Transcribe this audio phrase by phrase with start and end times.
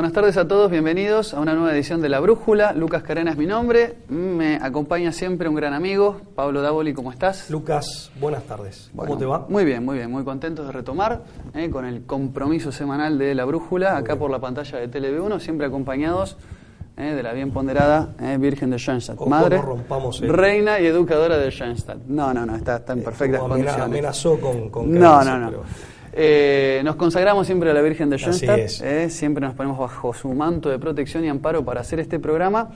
[0.00, 2.72] Buenas tardes a todos, bienvenidos a una nueva edición de La Brújula.
[2.72, 7.50] Lucas Carena es mi nombre, me acompaña siempre un gran amigo, Pablo Davoli, ¿cómo estás?
[7.50, 8.88] Lucas, buenas tardes.
[8.96, 9.46] ¿Cómo Bueno, te va?
[9.50, 11.20] Muy bien, muy bien, muy contentos de retomar
[11.52, 15.66] eh, con el compromiso semanal de La Brújula, acá por la pantalla de TLV1, siempre
[15.66, 16.38] acompañados
[16.96, 21.36] eh, de la bien ponderada eh, Virgen de Schoenstatt, madre, rompamos el- reina y educadora
[21.36, 21.98] de Schoenstatt.
[22.06, 23.82] No, no, no, está, está en Eh, perfectas condiciones.
[23.82, 25.50] amenazó con- con No, no, no.
[25.50, 25.62] pero-
[26.12, 28.80] Eh, nos consagramos siempre a la Virgen de Así Schoenstatt, es.
[28.80, 32.70] eh, siempre nos ponemos bajo su manto de protección y amparo para hacer este programa.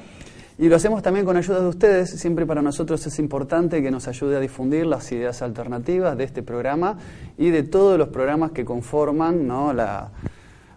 [0.56, 2.10] Y lo hacemos también con ayuda de ustedes.
[2.10, 6.44] Siempre para nosotros es importante que nos ayude a difundir las ideas alternativas de este
[6.44, 6.96] programa
[7.36, 9.72] y de todos los programas que conforman ¿no?
[9.72, 10.12] la,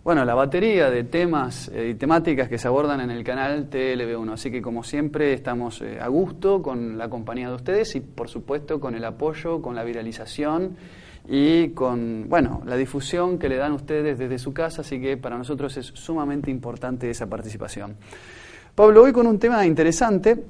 [0.04, 4.34] bueno, la batería de temas eh, y temáticas que se abordan en el canal TLB1.
[4.34, 8.30] Así que como siempre estamos eh, a gusto con la compañía de ustedes y por
[8.30, 10.76] supuesto con el apoyo, con la viralización
[11.28, 15.38] y con bueno, la difusión que le dan ustedes desde su casa, así que para
[15.38, 17.96] nosotros es sumamente importante esa participación.
[18.76, 20.44] Pablo, hoy con un tema interesante,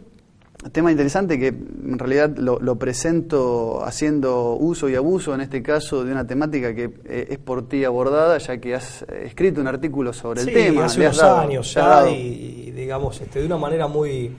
[0.71, 6.03] tema interesante que en realidad lo, lo presento haciendo uso y abuso, en este caso,
[6.03, 9.67] de una temática que eh, es por ti abordada, ya que has eh, escrito un
[9.67, 10.85] artículo sobre el tema.
[10.85, 14.31] hace unos dado- años ya y, y, digamos, este, de una manera muy,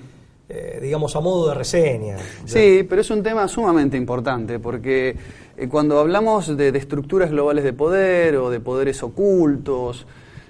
[0.51, 2.17] eh, digamos, a modo de reseña.
[2.47, 5.15] Sí, pero es un tema sumamente importante porque
[5.55, 10.07] eh, cuando hablamos de, estructuras globales de poder o de poderes ocultos,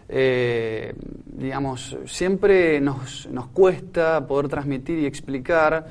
[0.08, 0.94] eh,
[1.26, 5.88] digamos, siempre nos, nos cuesta poder transmitir y explicar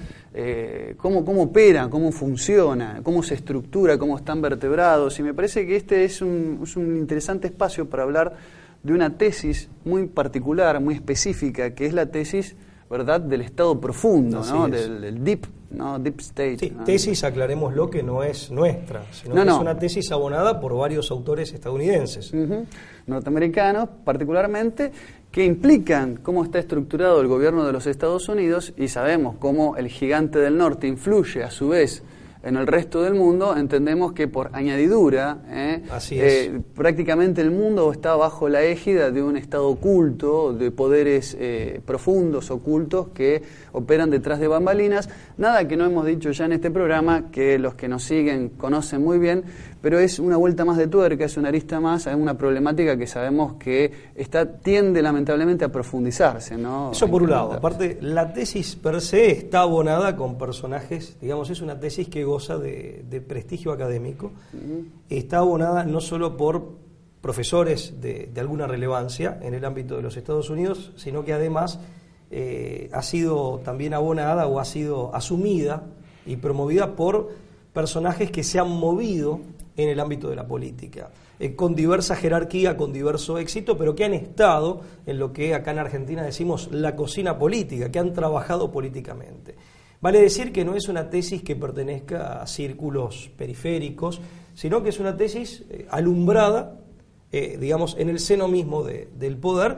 [0.96, 5.20] cómo, cómo opera, cómo funciona, cómo se estructura, cómo están vertebrados.
[5.20, 8.38] Y me parece que este es un, es un interesante espacio para hablar
[8.84, 12.56] de una tesis muy particular, muy específica, que es la tesis
[12.90, 13.20] ¿verdad?
[13.22, 14.68] del estado profundo, ¿no?
[14.68, 16.00] del, del deep, ¿no?
[16.00, 16.58] deep state.
[16.59, 16.84] Sí, ¿no?
[16.84, 19.56] tesis, aclarémoslo, que no es nuestra, sino No, que no.
[19.56, 22.34] es una tesis abonada por varios autores estadounidenses.
[22.34, 22.66] Ujú.
[23.08, 24.92] norteamericanos particularmente,
[25.31, 29.88] que implican cómo está estructurado el gobierno de los Estados Unidos y sabemos cómo el
[29.90, 32.04] gigante del norte influye a su vez
[32.47, 35.84] en el resto del mundo, entendemos que por añadidura, ¿eh?
[35.91, 41.36] Así Eh, prácticamente el mundo está bajo la égida de un estado oculto, de poderes
[41.38, 43.44] eh, profundos, ocultos, que
[43.74, 45.09] operan detrás de bambalinas.
[45.38, 49.03] Nada que no hemos dicho ya en este programa, que los que nos siguen conocen
[49.03, 49.44] muy bien,
[49.88, 53.08] pero es una vuelta más de tuerca, es una arista más a una problemática que
[53.08, 56.58] sabemos que está, tiende lamentablemente a profundizarse.
[56.58, 56.92] ¿no?
[56.92, 57.53] Eso por un lado.
[57.53, 62.58] Aparte, la tesis per se está abonada con personajes, digamos, es una tesis que goza
[62.58, 64.34] de, de prestigio académico.
[65.09, 66.68] Está abonada no solo por
[67.22, 71.80] profesores de, de alguna relevancia en el ámbito de los Estados Unidos, sino que además
[72.30, 75.84] eh, ha sido también abonada o ha sido asumida
[76.25, 77.30] y promovida por
[77.72, 79.40] personajes que se han movido
[79.78, 84.04] en el ámbito de la política, eh, con diversa jerarquía, con diverso éxito, pero que
[84.06, 88.72] han estado en lo que acá en Argentina decimos la cocina política, que han trabajado
[88.72, 89.56] políticamente.
[90.02, 94.20] Vale decir que no es una tesis que pertenezca a círculos periféricos,
[94.56, 96.80] sino que es una tesis eh, alumbrada
[97.30, 99.76] eh, digamos, en el seno mismo de- del poder,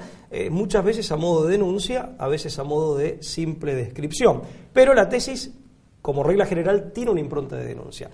[0.52, 4.44] muchas veces a modo de denuncia, a veces a modo de simple descripción.
[4.72, 5.52] Pero la tesis,
[6.00, 8.12] como regla general, tiene una impronta de denuncia.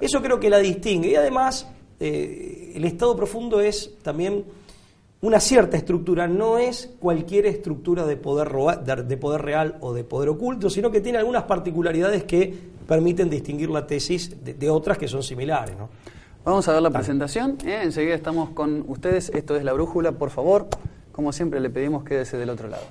[0.00, 1.10] Eso creo que la distingue.
[1.10, 1.66] Y además,
[1.98, 4.44] eh, el estado profundo es también
[5.22, 8.48] una cierta estructura, no es cualquier estructura de poder,
[8.80, 12.54] de real o de poder oculto, sino que tiene algunas particularidades que
[12.88, 15.76] permiten distinguir la tesis de, de otras que son similares.
[15.76, 15.90] ¿no?
[16.42, 17.58] Vamos a ver la presentación.
[17.66, 17.80] ¿eh?
[17.82, 19.30] Enseguida estamos con ustedes.
[19.34, 20.12] Esto es La Brújula.
[20.12, 20.68] Por favor,
[21.12, 22.84] como siempre, le pedimos quédese del otro lado.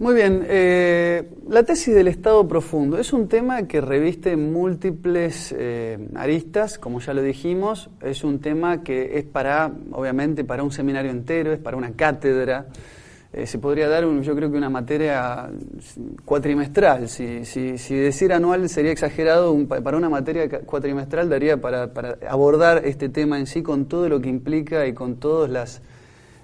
[0.00, 5.98] Muy bien, eh, la tesis del Estado profundo es un tema que reviste múltiples eh,
[6.14, 11.10] aristas, como ya lo dijimos, es un tema que es para, obviamente, para un seminario
[11.10, 12.68] entero, es para una cátedra,
[13.34, 15.50] eh, se podría dar, yo creo que una materia
[16.24, 22.16] cuatrimestral, si, si, si decir anual sería exagerado, para una materia cuatrimestral daría para, para
[22.26, 25.82] abordar este tema en sí con todo lo que implica y con todas las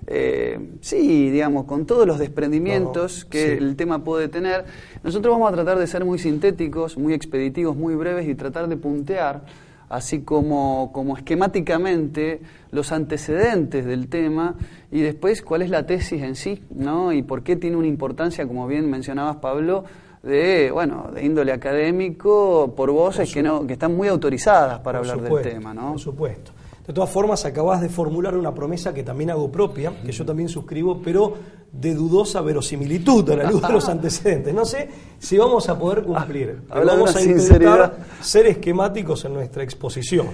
[0.07, 4.65] eh, sí, digamos, con todos los desprendimientos que el tema puede tener,
[5.03, 8.77] nosotros vamos a tratar de ser muy sintéticos, muy expeditivos, muy breves y tratar de
[8.77, 9.43] puntear,
[9.89, 14.55] así como, como esquemáticamente, los antecedentes del tema
[14.93, 17.13] y después cuál es la tesis en sí, ¿no?
[17.13, 19.85] Y por qué tiene una importancia, como bien mencionabas, Pablo,
[20.23, 25.21] de, bueno, de índole académico por voces que, no, que están muy autorizadas para hablar
[25.21, 25.93] del tema, ¿no?
[25.93, 26.53] Por supuesto.
[26.87, 30.49] De todas formas, acabas de formular una promesa que también hago propia, que yo también
[30.49, 31.35] suscribo, pero
[31.73, 34.55] de dudosa verosimilitud a la luz de los antecedentes.
[34.55, 34.89] No sé
[35.19, 36.61] si vamos a poder cumplir.
[36.71, 40.29] Ah, vamos a intentar ser esquemáticos en nuestra exposición.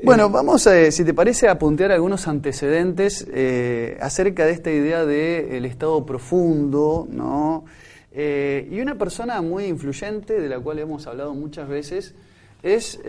[0.00, 4.70] Bueno, eh, vamos, a, si te parece, a puntear algunos antecedentes eh, acerca de esta
[4.70, 7.64] idea del estado profundo, ¿no?
[8.12, 12.14] Eh, y una persona muy influyente, de la cual hemos hablado muchas veces,
[12.62, 13.00] es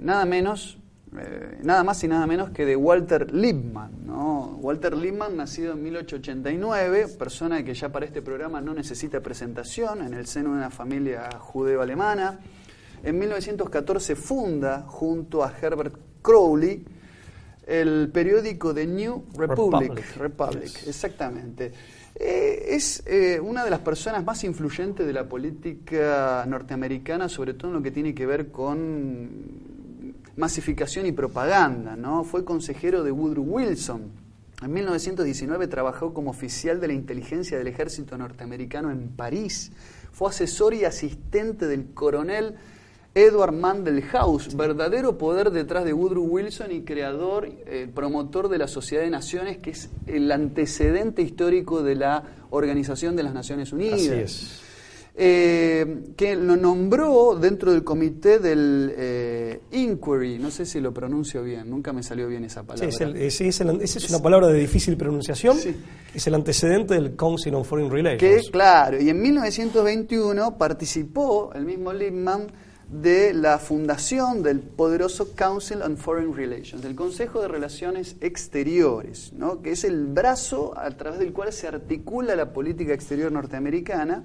[0.00, 0.78] nada menos
[1.18, 4.06] eh, nada más y nada menos que de Walter Lippmann.
[4.06, 4.58] ¿no?
[4.60, 10.14] Walter Lippmann, nacido en 1889, persona que ya para este programa no necesita presentación, en
[10.14, 12.40] el seno de una familia judeo-alemana.
[13.02, 16.84] En 1914 funda, junto a Herbert Crowley,
[17.66, 20.16] el periódico The New Republic.
[20.16, 21.72] Republic, exactamente.
[22.18, 27.72] Eh, es eh, una de las personas más influyentes de la política norteamericana, sobre todo
[27.72, 29.75] en lo que tiene que ver con
[30.36, 32.24] masificación y propaganda, ¿no?
[32.24, 34.10] Fue consejero de Woodrow Wilson.
[34.62, 39.72] En 1919 trabajó como oficial de la inteligencia del ejército norteamericano en París.
[40.12, 42.54] Fue asesor y asistente del coronel
[43.14, 49.04] Edward Mandelhaus, verdadero poder detrás de Woodrow Wilson y creador, eh, promotor de la Sociedad
[49.04, 54.00] de Naciones, que es el antecedente histórico de la Organización de las Naciones Unidas.
[54.00, 54.65] Así es.
[55.18, 61.42] Eh, que lo nombró dentro del comité del eh, Inquiry, no sé si lo pronuncio
[61.42, 62.92] bien, nunca me salió bien esa palabra.
[62.92, 65.56] Sí, es, es, es, una palabra de difícil pronunciación,
[66.12, 68.20] es el antecedente del Council on Foreign Relations.
[68.20, 72.48] Que, claro, y en 1921 participó el mismo Lippmann
[72.90, 79.60] de la fundación del poderoso Council on Foreign Relations, del Consejo de Relaciones Exteriores, ¿no?
[79.60, 84.24] que es el brazo a través del cual se articula la política exterior norteamericana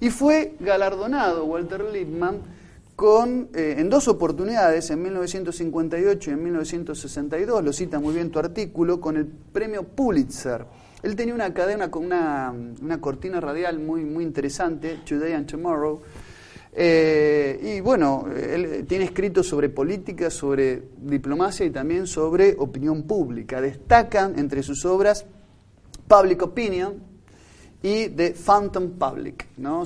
[0.00, 2.40] y fue galardonado Walter Lippmann
[2.94, 8.40] con, eh, en dos oportunidades, en 1958 y en 1962, lo cita muy bien tu
[8.40, 10.64] artículo, con el premio Pulitzer.
[11.02, 12.52] Él tenía una cadena con una,
[12.82, 16.00] una cortina radial muy, muy interesante, Today and Tomorrow,
[16.80, 23.60] eh, y bueno, él tiene escrito sobre política, sobre diplomacia y también sobre opinión pública.
[23.60, 25.24] Destacan entre sus obras
[26.06, 27.02] Public Opinion,
[27.82, 29.84] y de Phantom Public, ¿no?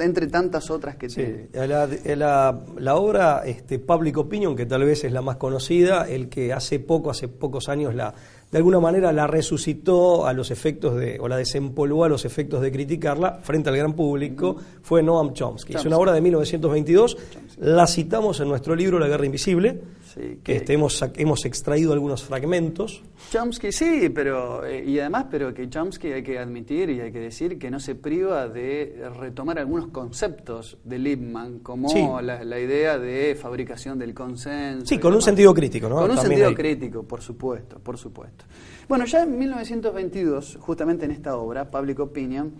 [0.00, 1.48] entre tantas otras que tiene.
[1.52, 6.54] La, la, obra este, Public Opinion, que tal vez es la más conocida, el que
[6.54, 8.14] hace poco, hace pocos años la
[8.50, 12.62] de alguna manera la resucitó a los efectos de, o la desempolvó a los efectos
[12.62, 15.74] de criticarla frente al gran público, fue Noam Chomsky.
[15.74, 17.16] Es una obra de 1922,
[17.58, 19.80] la citamos en nuestro libro La Guerra Invisible,
[20.16, 23.02] que, este, hemos, hemos extraído algunos fragmentos.
[23.30, 27.20] Chomsky sí, pero eh, y además, pero que Chomsky hay que admitir y hay que
[27.20, 33.34] decir que no se priva de retomar algunos conceptos de Lippmann, como la, idea de
[33.34, 34.86] fabricación del consenso.
[34.86, 35.96] Sí, con un sentido crítico, ¿no?
[35.96, 38.46] Con un sentido crítico, por supuesto, por supuesto.
[38.88, 42.52] Bueno, ya en 1922, justamente en esta obra, Public Opinion,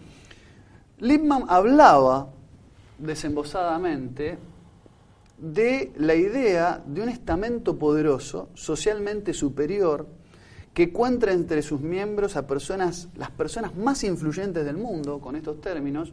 [0.99, 2.29] Lippmann hablaba
[2.99, 4.37] desembosadamente
[5.39, 10.07] de la idea de un estamento poderoso, socialmente superior,
[10.73, 15.61] que encuentra entre sus miembros a personas, las personas más influyentes del mundo, con estos
[15.61, 16.13] términos.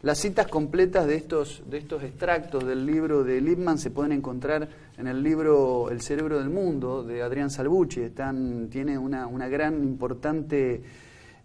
[0.00, 4.68] Las citas completas de estos, de estos extractos del libro de Lippmann se pueden encontrar
[4.96, 8.00] en el libro El cerebro del mundo de Adrián Salvucci.
[8.00, 10.82] Están, tiene una, una gran, importante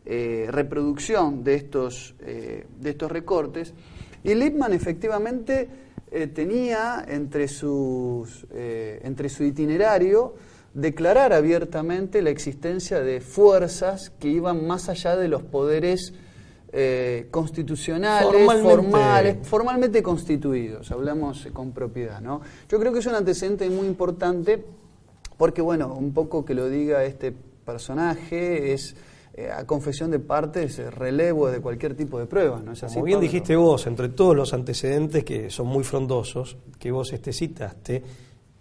[0.05, 3.73] eh, reproducción de estos, eh, de estos recortes.
[4.23, 5.69] Y Lippmann efectivamente
[6.11, 10.35] eh, tenía entre, sus, eh, entre su itinerario
[10.73, 16.13] declarar abiertamente la existencia de fuerzas que iban más allá de los poderes
[16.71, 18.73] eh, constitucionales, formalmente.
[18.73, 22.21] formales, formalmente constituidos, hablamos con propiedad.
[22.21, 22.41] ¿no?
[22.69, 24.63] Yo creo que es un antecedente muy importante
[25.37, 27.33] porque, bueno, un poco que lo diga este
[27.65, 28.95] personaje es
[29.35, 32.95] eh, a confesión de partes, eh, relevo de cualquier tipo de prueba, ¿no es así?
[32.95, 33.29] Como bien Pablo?
[33.31, 38.03] dijiste vos, entre todos los antecedentes que son muy frondosos, que vos este citaste,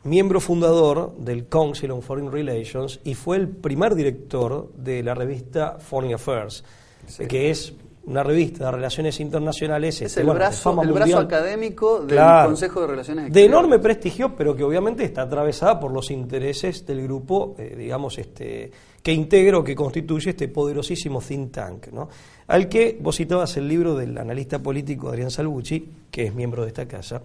[0.05, 5.77] miembro fundador del Council on Foreign Relations y fue el primer director de la revista
[5.79, 6.65] Foreign Affairs,
[7.07, 7.27] Sí.
[7.27, 7.75] que es
[8.05, 9.97] una revista de relaciones internacionales.
[9.97, 12.49] Es este, el, bueno, de brazo, el brazo académico del Claro.
[12.49, 13.53] Consejo de Relaciones de Exteriores.
[13.59, 18.73] enorme prestigio, pero que obviamente está atravesada por los intereses del grupo, eh, digamos, este,
[19.03, 22.09] que integra o que constituye este poderosísimo think tank, ¿no?
[22.47, 26.69] Al que vos citabas el libro del analista político Adrián Salvucci, que es miembro de
[26.69, 27.23] esta casa.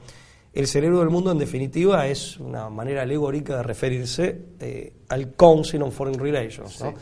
[0.53, 5.83] El cerebro del mundo, en definitiva, es una manera alegórica de referirse eh, al Council
[5.83, 6.91] on Foreign Relations, ¿no?
[6.91, 6.97] Sí,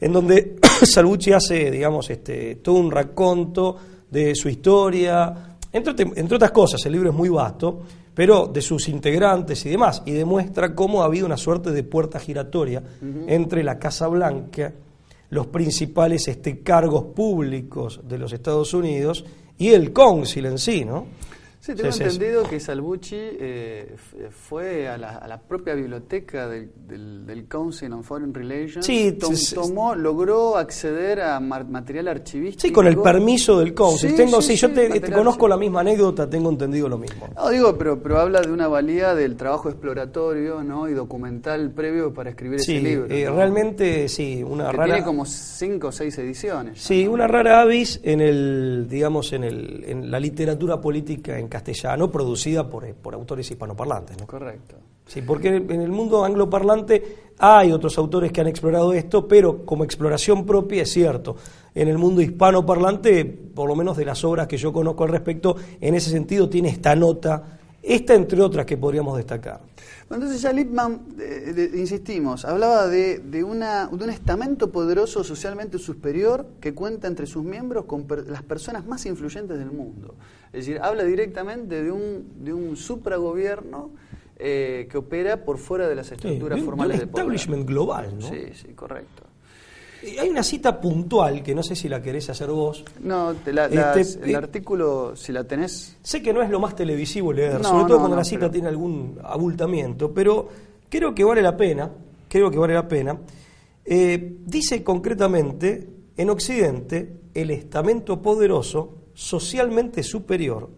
[0.00, 3.76] en donde Salvucci hace, digamos, este, todo un raconto
[4.10, 7.80] de su historia, entre, entre otras cosas, el libro es muy vasto,
[8.14, 12.20] pero de sus integrantes y demás, y demuestra cómo ha habido una suerte de puerta
[12.20, 12.82] giratoria
[13.26, 14.72] entre la Casa Blanca,
[15.30, 19.24] los principales este, cargos públicos de los Estados Unidos
[19.58, 21.06] y el cónsul en sí, ¿no?
[21.64, 25.72] Sí, tengo Sí, sí, entendido que Salvucci eh, f- fue a la, a la propia
[25.74, 28.84] biblioteca del, del, del Council on Foreign Relations.
[28.84, 29.54] Sí, tom- sí, sí.
[29.54, 32.68] tomó, logró acceder a material archivístico.
[32.68, 33.74] Sí, con el permiso del.
[33.96, 37.28] Sí, tengo, sí, yo te, conozco la misma anécdota, tengo entendido lo mismo.
[37.34, 40.86] No, digo, pero, pero habla de una valía del trabajo exploratorio ¿no?
[40.88, 43.06] y documental previo para escribir ese libro.
[43.14, 43.36] eh, ¿no?
[43.36, 44.92] realmente sí, una Que rara.
[44.96, 46.78] tiene como cinco o seis ediciones.
[46.82, 52.10] Sí, una rara avis en el, digamos, en, el, en la literatura política en castellano
[52.10, 54.18] producida por, eh, por autores hispanoparlantes.
[54.18, 54.26] ¿no?
[54.26, 54.74] Correcto.
[55.06, 59.84] Sí, porque en el mundo angloparlante hay otros autores que han explorado esto, pero como
[59.84, 61.36] exploración propia es cierto.
[61.72, 65.54] En el mundo hispanoparlante, por lo menos de las obras que yo conozco al respecto,
[65.80, 69.60] en ese sentido tiene esta nota, esta entre otras que podríamos destacar.
[70.08, 75.24] Bueno, Entonces ya Lippmann, eh, de- insistimos, hablaba de, de, una, de un estamento poderoso
[75.24, 80.14] socialmente superior que cuenta entre sus miembros con per- las personas más influyentes del mundo.
[80.52, 83.90] Es decir, habla directamente de un, de un supragobierno
[84.38, 87.22] eh, que opera por fuera de las Sí, estructuras de de formales de poder.
[87.24, 88.28] establishment global, ¿no?
[88.28, 89.22] Sí, sí, correcto.
[90.20, 92.84] Hay una cita puntual que no sé si la querés hacer vos.
[93.00, 96.60] No, te la- Este, el eh, artículo, si la tenés, Sé que no es lo
[96.60, 100.12] más televisivo leer, No, sobre todo no, cuando no, la cita pero- tiene algún abultamiento,
[100.12, 100.48] pero
[100.88, 101.90] creo que vale la pena,
[102.28, 103.18] creo que vale la pena.
[103.84, 110.70] Eh, dice concretamente, en Occidente, el estamento poderoso, socialmente superior,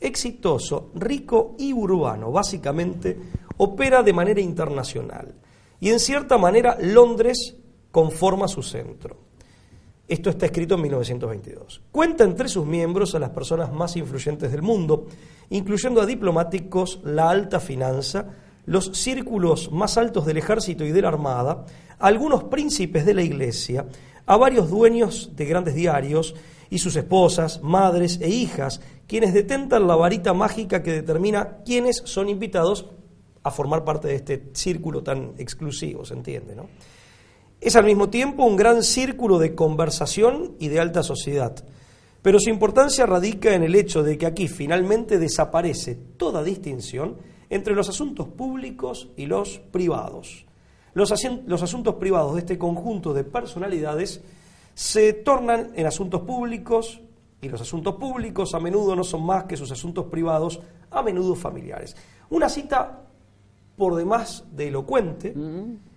[0.00, 3.16] exitoso, rico y urbano, básicamente,
[3.56, 5.34] opera de manera internacional.
[5.80, 7.56] Y en cierta manera Londres
[7.94, 9.16] conforma su centro.
[10.08, 11.80] Esto está escrito en 1922.
[11.92, 15.06] Cuenta entre sus miembros a las personas más influyentes del mundo,
[15.50, 18.30] incluyendo a diplomáticos, la alta finanza,
[18.66, 23.22] los círculos más altos del ejército y de la armada, a algunos príncipes de la
[23.22, 23.86] iglesia,
[24.26, 26.34] a varios dueños de grandes diarios
[26.70, 32.28] y sus esposas, madres e hijas, quienes detentan la varita mágica que determina quiénes son
[32.28, 32.86] invitados
[33.44, 36.56] a formar parte de este círculo tan exclusivo, ¿se entiende?
[36.56, 36.66] ¿no?
[37.64, 41.64] Es al mismo tiempo un gran círculo de conversación y de alta sociedad.
[42.20, 47.16] Pero su importancia radica en el hecho de que aquí finalmente desaparece toda distinción
[47.48, 50.44] entre los asuntos públicos y los privados.
[50.92, 54.20] Los, asuntos privados de este conjunto de personalidades
[54.74, 57.00] se tornan en asuntos públicos
[57.40, 61.34] y los asuntos públicos a menudo no son más que sus asuntos privados, a menudo
[61.34, 61.96] familiares.
[62.28, 63.04] Una cita
[63.74, 65.34] por demás de elocuente,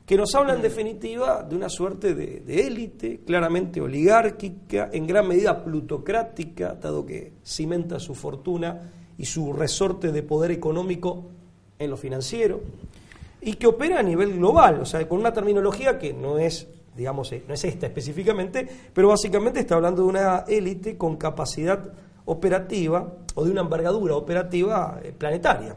[0.08, 5.28] que nos habla en definitiva de una suerte de, de élite, claramente oligárquica, en gran
[5.28, 11.26] medida plutocrática, dado que cimenta su fortuna y su resorte de poder económico
[11.78, 12.62] en lo financiero,
[13.42, 17.30] y que opera a nivel global, o sea, con una terminología que no es, digamos,
[17.34, 21.84] eh, no es esta específicamente, pero básicamente está hablando de una élite con capacidad
[22.24, 25.76] operativa o de una envergadura operativa eh, planetaria.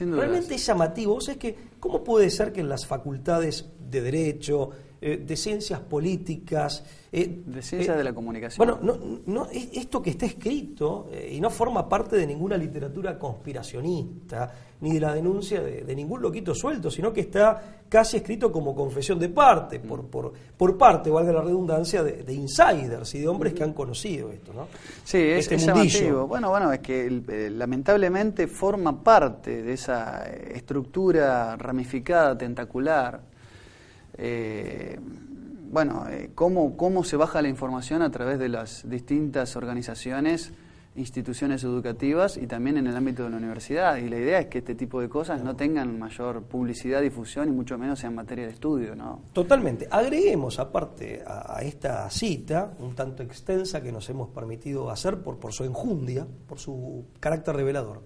[0.00, 4.00] Realmente es llamativo, o sea, es que ¿cómo puede ser que en las facultades de
[4.02, 4.70] Derecho,
[5.02, 6.84] eh, de Ciencias Políticas...
[7.12, 8.66] eh, De ciencias eh, de la comunicación.
[8.66, 13.18] Bueno, no, no, es- esto que está escrito y no forma parte de ninguna literatura
[13.18, 18.50] conspiracionista, ni de la denuncia de, de ningún loquito suelto, sino que está casi escrito
[18.50, 23.20] como confesión de parte, por, por, por parte, valga la redundancia, de, de insiders y
[23.20, 24.66] de hombres que han conocido esto, ¿no?
[25.04, 25.98] Sí, es, Este es mundillo.
[25.98, 26.26] llamativo.
[26.26, 33.31] Bueno, bueno, es que lamentablemente forma parte de esa estructura ramificada, tentacular.
[34.18, 34.98] Eh,
[35.70, 40.52] bueno, eh, cómo, cómo se baja la información a través de las distintas organizaciones
[40.94, 43.96] instituciones educativas y también en el ámbito de la universidad.
[43.96, 47.52] Y la idea es que este tipo de cosas no tengan mayor publicidad, difusión y
[47.52, 48.94] mucho menos sean materia de estudio.
[48.94, 49.22] ¿no?
[49.32, 49.88] Totalmente.
[49.90, 55.52] Agreguemos aparte a, esta cita, un tanto extensa que nos hemos permitido hacer por, por
[55.52, 58.02] su enjundia, por su carácter revelador.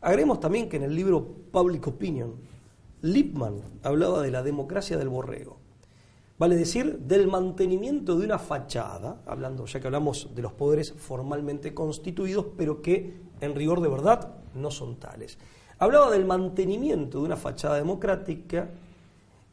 [0.00, 2.34] Agreguemos también que en el libro Public Opinion,
[3.02, 5.62] Lippmann hablaba de la democracia del borrego
[6.42, 11.72] vale decir, del mantenimiento de una fachada, hablando, ya que hablamos de los poderes formalmente
[11.72, 15.38] constituidos, pero que en rigor de verdad no son tales.
[15.78, 18.70] Hablaba del mantenimiento de una fachada democrática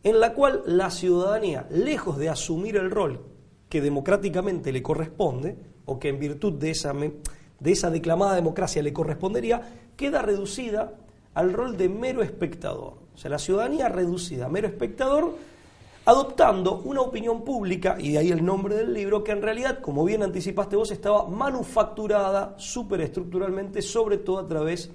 [0.02, 3.22] en la cual la ciudadanía, lejos de asumir el rol
[3.70, 8.94] que democráticamente le corresponde, o que en virtud de esa, de esa declamada democracia le
[8.94, 9.62] correspondería,
[9.96, 10.96] queda reducida
[11.36, 13.09] al rol de mero espectador.
[13.20, 15.36] O sea, la ciudadanía reducida a mero espectador
[16.06, 20.06] adoptando una opinión pública, y de ahí el nombre del libro, que en realidad, como
[20.06, 24.90] bien anticipaste vos, estaba manufacturada superestructuralmente, sobre todo a través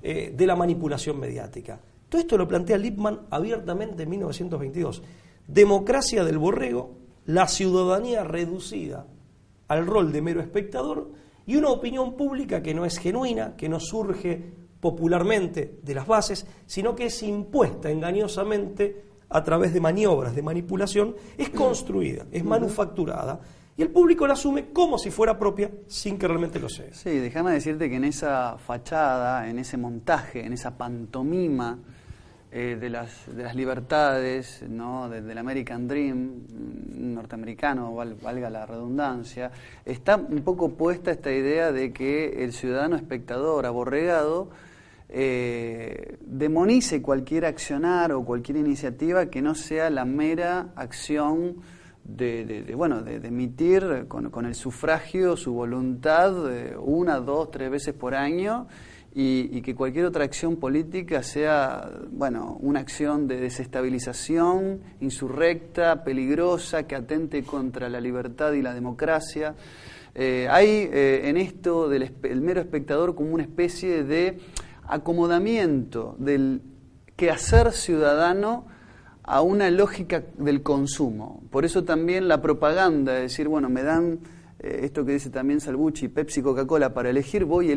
[0.00, 1.80] eh, de la manipulación mediática.
[2.08, 5.02] Todo esto lo plantea Lippmann abiertamente en 1922.
[5.48, 6.92] Democracia del borrego,
[7.24, 9.08] la ciudadanía reducida
[9.66, 11.10] al rol de mero espectador
[11.48, 16.46] y una opinión pública que no es genuina, que no surge popularmente de las bases,
[16.66, 23.40] sino que es impuesta engañosamente a través de maniobras de manipulación, es construida, es manufacturada,
[23.76, 26.92] y el público la asume como si fuera propia, sin que realmente lo sea.
[26.92, 31.78] Sí, déjame decirte que en esa fachada, en ese montaje, en esa pantomima
[32.58, 35.10] eh, de, las, de las libertades, ¿no?
[35.10, 39.50] del American Dream mm, norteamericano, valga la redundancia,
[39.84, 44.48] está un poco puesta esta idea de que el ciudadano espectador aborregado
[45.10, 51.56] eh, demonice cualquier accionar o cualquier iniciativa que no sea la mera acción
[52.04, 58.14] de, bueno, de, emitir con, el sufragio su voluntad eh, una, dos, tres veces por
[58.14, 58.66] año
[59.18, 66.96] y, que cualquier otra acción política sea bueno, una acción de desestabilización insurrecta, peligrosa, que
[66.96, 69.54] atente contra la libertad y la democracia.
[70.14, 74.38] Eh, hay en esto del el mero espectador como una especie de
[74.86, 76.60] acomodamiento del
[77.16, 78.66] quehacer ciudadano
[79.26, 81.42] a una lógica del consumo.
[81.50, 84.20] Por eso también la propaganda, es decir, bueno, me dan
[84.60, 87.72] eh, esto que dice también Salbucci, Pepsi, Coca-Cola, para elegir voy y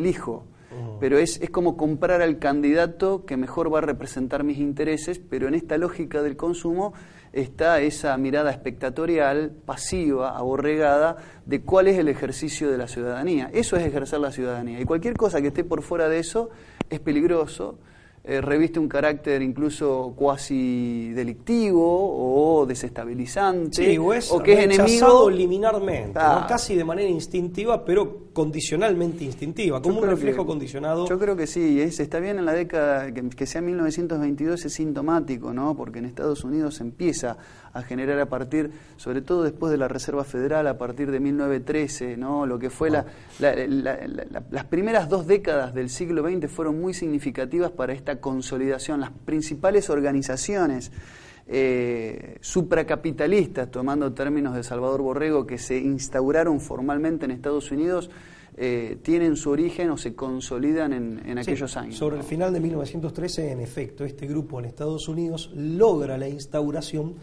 [1.00, 5.48] Pero es, es como comprar al candidato que mejor va a representar mis intereses, pero
[5.48, 6.92] en esta lógica del consumo
[7.32, 13.50] está esa mirada espectatorial, pasiva, aborregada, de cuál es el ejercicio de la ciudadanía.
[13.52, 14.80] Eso es ejercer la ciudadanía.
[14.80, 16.50] Y cualquier cosa que esté por fuera de eso
[16.88, 17.78] es peligroso,
[18.22, 26.74] eh, reviste un carácter incluso cuasi delictivo o desestabilizante o, que es enemigo liminarmente, casi
[26.74, 31.08] de manera instintiva, pero condicionalmente instintiva, como un reflejo condicionado.
[31.08, 34.72] Yo creo que sí, es, está bien en la década que, que sea 1922 es
[34.74, 35.74] sintomático, ¿no?
[35.74, 37.38] Porque en Estados Unidos empieza
[37.72, 42.16] a generar a partir, sobre todo después de la Reserva Federal, a partir de 1913,
[42.16, 42.46] ¿no?
[42.46, 43.06] lo que fue la,
[43.38, 49.00] las primeras dos décadas del siglo XX fueron muy significativas para esta consolidación.
[49.00, 50.90] Las principales organizaciones
[51.46, 58.10] eh, supracapitalistas, tomando términos de Salvador Borrego, que se instauraron formalmente en Estados Unidos,
[58.56, 61.96] eh, tienen su origen o se consolidan en, aquellos años.
[61.96, 67.14] Sobre el final de 1913, en efecto, este grupo en Estados Unidos logra la instauración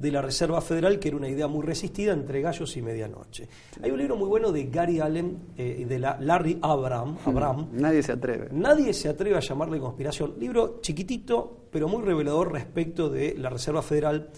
[0.00, 3.46] de la Reserva Federal, que era una idea muy resistida entre gallos y medianoche.
[3.82, 7.68] Hay un libro muy bueno de Gary Allen eh, y de la Larry Abraham, Abraham.
[7.72, 8.48] Nadie se atreve.
[8.50, 10.34] Nadie se atreve a llamarle conspiración.
[10.38, 14.30] Libro chiquitito, pero muy revelador respecto de la Reserva Federal.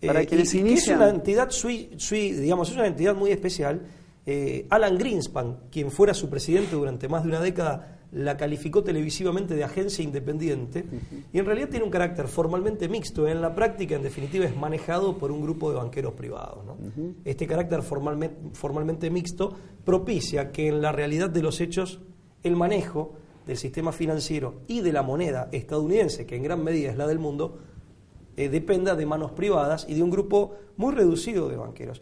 [0.00, 1.02] Eh, Para quienes y, inician...
[1.02, 3.82] es una entidad, sui, digamos, es una entidad muy especial.
[4.24, 9.54] Eh, Alan Greenspan, quien fuera su presidente durante más de una década, la calificó televisivamente
[9.54, 10.84] de agencia independiente
[11.32, 13.28] y en realidad tiene un carácter formalmente mixto.
[13.28, 16.64] En la práctica, en definitiva, es manejado por un grupo de banqueros privados.
[17.24, 22.00] Este carácter formalmente, formalmente mixto propicia que en la realidad de los hechos
[22.42, 23.14] el manejo
[23.46, 27.18] del sistema financiero y de la moneda estadounidense, que en gran medida es la del
[27.18, 27.58] mundo,
[28.36, 32.00] eh, dependa de manos privadas y de un grupo muy reducido de banqueros.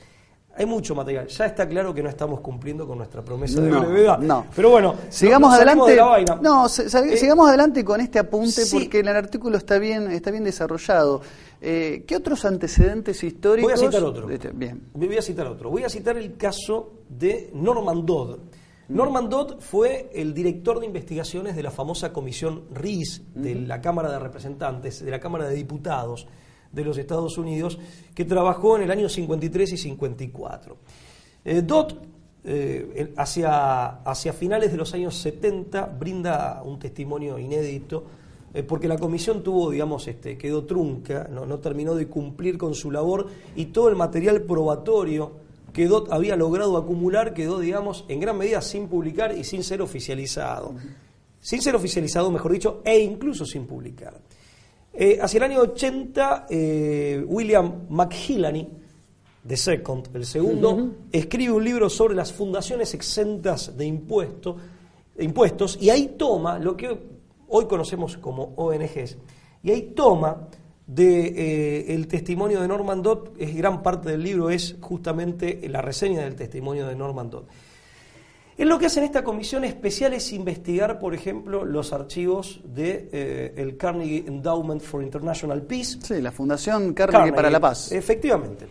[0.58, 1.26] Hay mucho material.
[1.26, 4.18] Ya está claro que no estamos cumpliendo con nuestra promesa de brevedad.
[4.18, 4.46] No.
[4.54, 5.98] Pero bueno, sigamos adelante.
[6.40, 11.20] No, eh, sigamos adelante con este apunte porque el artículo está bien, está bien desarrollado.
[11.60, 13.72] Eh, ¿Qué otros antecedentes históricos?
[13.72, 14.30] Voy a citar otro.
[14.30, 14.88] Este, bien.
[14.94, 15.68] Voy a citar otro.
[15.68, 18.38] Voy a citar el caso de Norman Dodd.
[18.88, 24.10] Norman Dodd fue el director de investigaciones de la famosa comisión RIS de la Cámara
[24.10, 26.28] de Representantes, de la Cámara de Diputados
[26.72, 27.78] de los Estados Unidos,
[28.14, 30.76] que trabajó en el año 53 y 54.
[31.44, 31.92] Eh, Dodd
[32.44, 38.04] eh, hacia, hacia finales de los años 70 brinda un testimonio inédito
[38.56, 42.74] eh, porque la comisión tuvo, digamos, este, quedó trunca, no, no, terminó de cumplir con
[42.74, 45.32] su labor y todo el material probatorio
[45.74, 49.82] que DOT había logrado acumular quedó, digamos, en gran medida sin publicar y sin ser
[49.82, 50.74] oficializado.
[51.38, 54.18] Sin ser oficializado, mejor dicho, e incluso sin publicar.
[54.98, 58.66] Eh, hacia el año 80, eh, William McHillany,
[59.44, 64.56] de Second, el segundo, escribe un libro sobre las fundaciones exentas de impuestos,
[65.14, 66.98] de impuestos y ahí toma lo que
[67.48, 69.18] hoy conocemos como ONGs.
[69.62, 70.48] Y ahí toma
[70.86, 75.82] de eh, el testimonio de Norman Dodd, es gran parte del libro es justamente la
[75.82, 77.44] reseña del testimonio de Norman Dodd.
[78.56, 83.10] Es lo que hace en esta comisión especial es investigar, por ejemplo, los archivos del
[83.10, 85.98] de, eh, Carnegie Endowment for International Peace.
[86.02, 87.92] Sí, la Fundación Carnegie, para la Paz.
[87.92, 88.66] Efectivamente.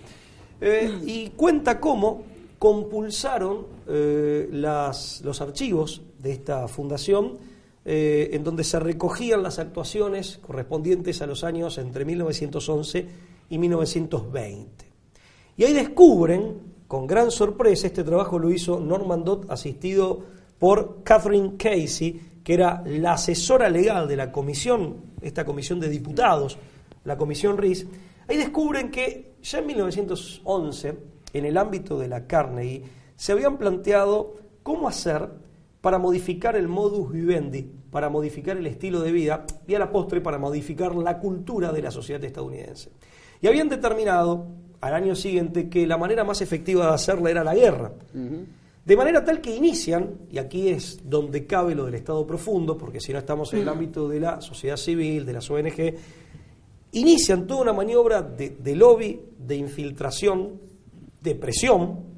[0.59, 2.23] Eh, y cuenta cómo
[2.57, 7.37] compulsaron las, los archivos de esta fundación
[7.87, 13.05] eh, en donde se recogían las actuaciones correspondientes a los años entre 1911
[13.47, 14.85] y 1920.
[15.55, 16.55] Y ahí descubren,
[16.95, 20.23] con gran sorpresa, este trabajo lo hizo Norman Dodd asistido
[20.58, 26.58] por Catherine Casey, que era la asesora legal de la comisión, esta comisión de diputados,
[27.03, 27.86] la comisión RIS,
[28.29, 30.97] ahí descubren que ya en 1911,
[31.34, 32.84] en el ámbito de la Carnegie,
[33.17, 35.29] se habían planteado cómo hacer
[35.81, 40.21] para modificar el modus vivendi, para modificar el estilo de vida y a la postre
[40.21, 42.89] para modificar la cultura de la sociedad estadounidense.
[43.41, 44.47] Y habían determinado
[44.85, 47.91] al año siguiente que la manera más efectiva de hacerla era la guerra.
[48.85, 52.99] De manera tal que inician, y aquí es donde cabe lo del Estado profundo, porque
[52.99, 55.95] si no estamos en el ámbito de la sociedad civil, de las ONG,
[56.91, 60.61] inician toda una maniobra de, de lobby, de infiltración,
[61.19, 62.15] de presión,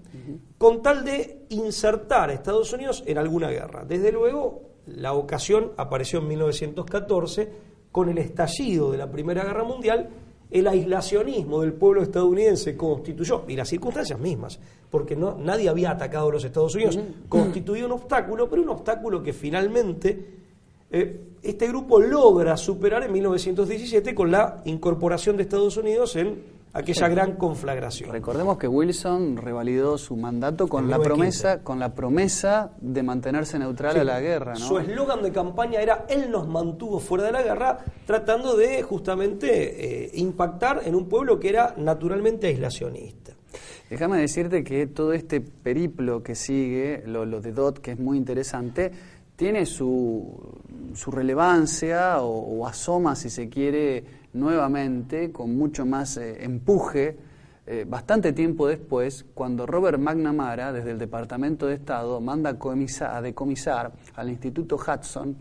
[0.58, 3.86] con tal de insertar a Estados Unidos en alguna guerra.
[3.86, 7.49] Desde luego, la ocasión apareció en 1914
[7.93, 10.10] con el estallido de la Primera Guerra Mundial,
[10.50, 16.30] el aislacionismo del pueblo estadounidense constituyó, y las circunstancias mismas, porque no, nadie había atacado
[16.30, 20.38] a los Estados Unidos, constituyó un obstáculo, pero un obstáculo que finalmente
[20.90, 27.08] eh, este grupo logra superar en 1917 con la incorporación de Estados Unidos en aquella
[27.10, 28.12] gran conflagración.
[28.12, 33.98] Recordemos que Wilson revalidó su mandato con la promesa con la promesa de mantenerse neutral
[33.98, 37.80] a la guerra, Su eslogan de campaña era él nos mantuvo fuera de la guerra,
[38.06, 43.34] tratando de justamente eh, impactar en un pueblo que era naturalmente aislacionista.
[43.90, 48.92] Déjame decirte que todo este periplo que sigue, lo, de Dot, que es muy interesante,
[49.36, 50.60] tiene su,
[50.94, 57.18] su relevancia o asoma, si se quiere, nuevamente, con mucho más eh, empuje,
[57.70, 63.92] eh, bastante tiempo después, cuando Robert McNamara, desde el Departamento de Estado, manda a, decomisar
[64.16, 65.36] al Instituto Hudson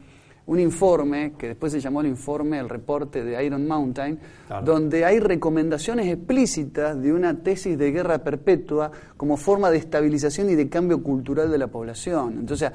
[0.46, 4.18] un informe que después se llamó el informe, el reporte de Iron Mountain,
[4.64, 10.54] donde hay recomendaciones explícitas de una tesis de guerra perpetua como forma de estabilización y
[10.54, 12.38] de cambio cultural de la población.
[12.40, 12.70] Entonces,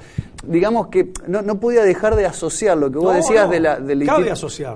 [0.46, 4.06] digamos que no, no podía dejar de asociar lo que vos decías de la, del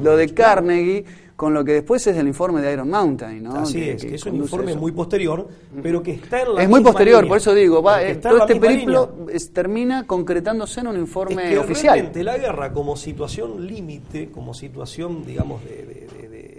[0.01, 1.05] lo de Carnegie
[1.37, 3.57] con lo que después es el informe de Iron Mountain, ¿no?
[3.57, 5.47] Así es, que, es un informe muy posterior,
[5.83, 8.57] pero que está en la Es muy posterior, por eso digo, va, eh, todo este
[8.57, 12.11] periplo termina concretándose en un informe es que oficial.
[12.15, 16.09] La guerra como situación límite, como situación, digamos, de,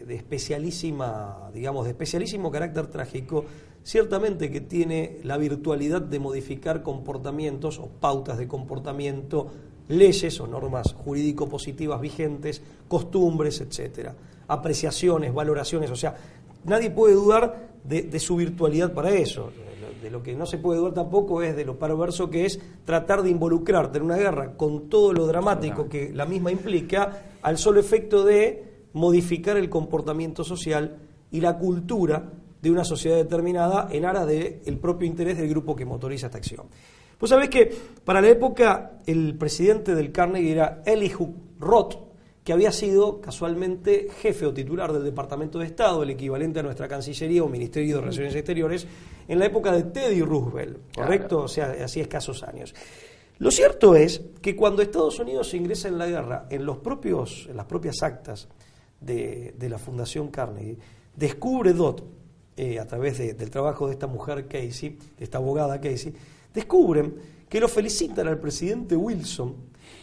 [0.06, 3.46] de, especialísima, digamos, de especialísimo carácter trágico,
[3.84, 9.48] ciertamente que tiene la virtualidad de modificar comportamientos o pautas de comportamiento,
[9.88, 14.16] leyes o normas jurídico-positivas vigentes, costumbres, etcétera
[14.48, 16.16] apreciaciones, valoraciones, o sea,
[16.64, 19.52] nadie puede dudar de, su virtualidad para eso.
[20.02, 23.24] De lo que no se puede dudar tampoco es de lo perverso que es tratar
[23.24, 27.80] de involucrarte en una guerra con todo lo dramático que la misma implica, al solo
[27.80, 30.98] efecto de modificar el comportamiento social
[31.32, 32.32] y la cultura
[32.62, 36.68] de una sociedad determinada en aras del propio interés del grupo que motoriza esta acción.
[37.18, 37.74] Pues sabés que
[38.06, 41.96] para la época el presidente del Carnegie era Elihu Roth,
[42.48, 46.88] que había sido casualmente jefe o titular del Departamento de Estado, el equivalente a nuestra
[46.88, 48.88] Cancillería o Ministerio de Relaciones Exteriores,
[49.28, 51.40] en la época de Teddy Roosevelt, ¿correcto?
[51.40, 52.74] O sea, así escasos años.
[53.40, 57.58] Lo cierto es que cuando Estados Unidos ingresa en la guerra, en, los propios, en
[57.58, 58.48] las propias actas
[59.02, 60.78] de, la Fundación Carnegie,
[61.18, 62.02] descubre Dot,
[62.56, 66.14] eh, a través del trabajo de esta mujer Casey, de esta abogada Casey,
[66.54, 67.14] descubren
[67.50, 69.54] que lo felicitan al presidente Wilson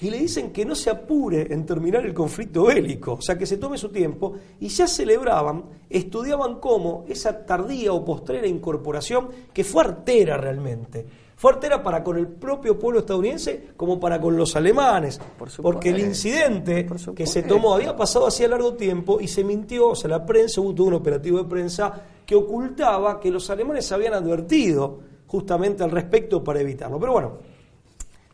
[0.01, 3.47] y le dicen que no se apure en terminar el conflicto bélico, o sea, que
[3.47, 9.65] se tome su tiempo, y ya celebraban, estudiaban cómo esa tardía o postrera incorporación, que
[9.65, 14.55] fue artera realmente, Fuerte era para con el propio pueblo estadounidense como para con los
[14.57, 15.21] alemanes.
[15.61, 19.97] porque el incidente que se tomó había pasado hacía largo tiempo y se mintió, o
[19.97, 25.01] sea, la prensa hubo un operativo de prensa que ocultaba que los alemanes habían advertido
[25.27, 27.01] justamente al respecto para evitarlo.
[27.01, 27.33] Pero bueno,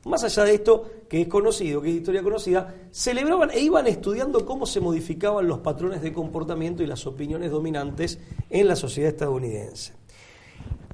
[0.04, 4.46] más allá de esto, que es conocido, que es historia conocida, celebraban e iban estudiando
[4.46, 9.92] cómo se modificaban los patrones de comportamiento y las opiniones dominantes en la sociedad estadounidense.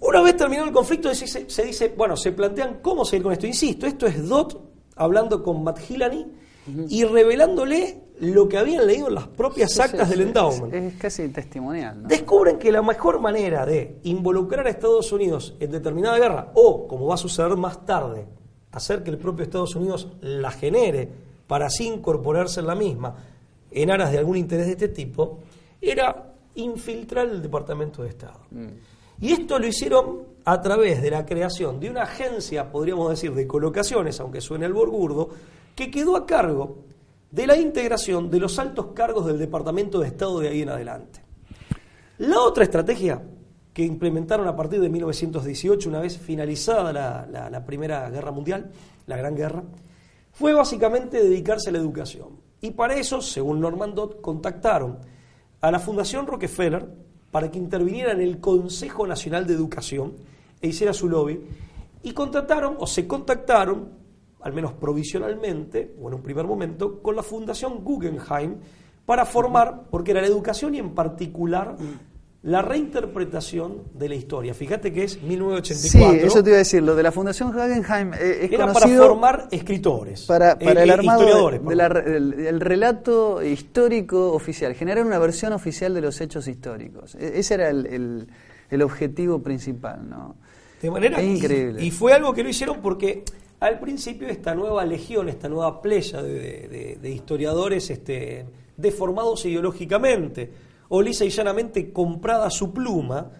[0.00, 3.46] Una vez terminado el conflicto, se, dice, bueno, se plantean cómo seguir con esto.
[3.46, 4.60] Insisto, esto es Dot
[4.96, 6.26] hablando con Matt Hillany
[6.88, 10.74] y revelándole lo que habían leído en las propias actas del endowment.
[10.74, 12.06] Es, casi testimonial.
[12.06, 17.06] Descubren que la mejor manera de involucrar a Estados Unidos en determinada guerra, o como
[17.06, 18.26] va a suceder más tarde,
[18.76, 21.08] hacer que el propio Estados Unidos la genere
[21.46, 23.14] para así incorporarse en la misma
[23.70, 25.40] en aras de algún interés de este tipo,
[25.80, 28.40] era infiltrar el Departamento de Estado.
[28.50, 28.66] Mm.
[29.20, 33.46] Y esto lo hicieron a través de la creación de una agencia, podríamos decir, de
[33.46, 35.30] colocaciones, aunque suene el borgurdo,
[35.74, 36.78] que quedó a cargo
[37.30, 41.20] de la integración de los altos cargos del Departamento de Estado de ahí en adelante.
[42.18, 43.20] La otra estrategia
[43.76, 48.70] que implementaron a partir de 1918, una vez finalizada la, Primera Guerra Mundial,
[49.06, 49.64] la Gran Guerra,
[50.32, 52.40] fue básicamente dedicarse a la educación.
[52.62, 54.96] Y para eso, según Norman Dodd, contactaron
[55.60, 56.88] a la Fundación Rockefeller
[57.30, 60.14] para que interviniera en el Consejo Nacional de Educación
[60.62, 61.38] e hiciera su lobby,
[62.02, 63.90] y contrataron o se contactaron,
[64.40, 68.56] al menos provisionalmente, o en un primer momento, con la Fundación Guggenheim
[69.04, 71.76] para formar, porque era la educación y en particular
[72.46, 74.54] la reinterpretación de la historia.
[74.54, 76.20] Fíjate que es 1984.
[76.20, 76.80] Sí, eso te iba a decir.
[76.80, 80.22] Lo de la Fundación Guggenheim eh, es Era para formar escritores.
[80.26, 84.74] Para, eh, el armado del relato histórico oficial.
[84.74, 87.16] Generar una versión oficial de los hechos históricos.
[87.16, 88.28] E, ese era el,
[88.80, 90.36] objetivo principal, ¿no?
[90.80, 91.84] De manera increíble.
[91.84, 93.24] Y, fue algo que lo hicieron porque
[93.58, 101.02] al principio esta nueva legión, esta nueva playa de, de historiadores este, deformados ideológicamente o
[101.02, 103.30] lisa y llanamente comprada su pluma,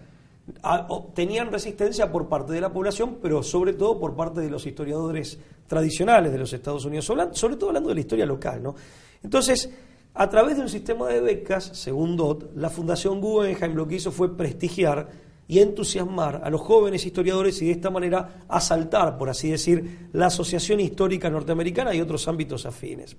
[1.13, 5.37] tenían resistencia por parte de la población, pero sobre todo por parte de los historiadores
[5.67, 8.63] tradicionales de los Estados Unidos, sobre todo hablando de la historia local.
[8.63, 8.75] ¿no?
[9.23, 9.69] Entonces,
[10.13, 14.11] a través de un sistema de becas, según DOT, la Fundación Guggenheim lo que hizo
[14.11, 15.09] fue prestigiar
[15.49, 20.27] y entusiasmar a los jóvenes historiadores y de esta manera asaltar, por así decir, la
[20.27, 23.15] Asociación Histórica Norteamericana y otros ámbitos afines.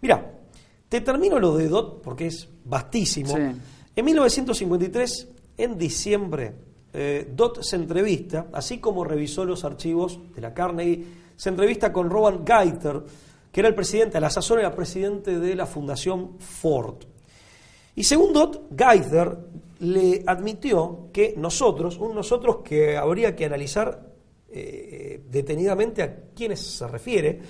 [0.00, 0.37] Mira,
[0.88, 3.36] te termino lo de Dot porque es vastísimo.
[3.36, 6.54] En 1953, en diciembre,
[6.92, 11.04] eh, Dot se entrevista, así como revisó los archivos de la Carnegie,
[11.36, 13.02] se entrevista con Rowan Geiter,
[13.52, 16.96] que era el presidente, a la sazón era presidente de la Fundación Ford.
[17.94, 19.36] Y según Dot, Geiter
[19.80, 24.08] le admitió que nosotros, un nosotros que habría que analizar
[24.48, 27.40] eh, detenidamente a quiénes se refiere,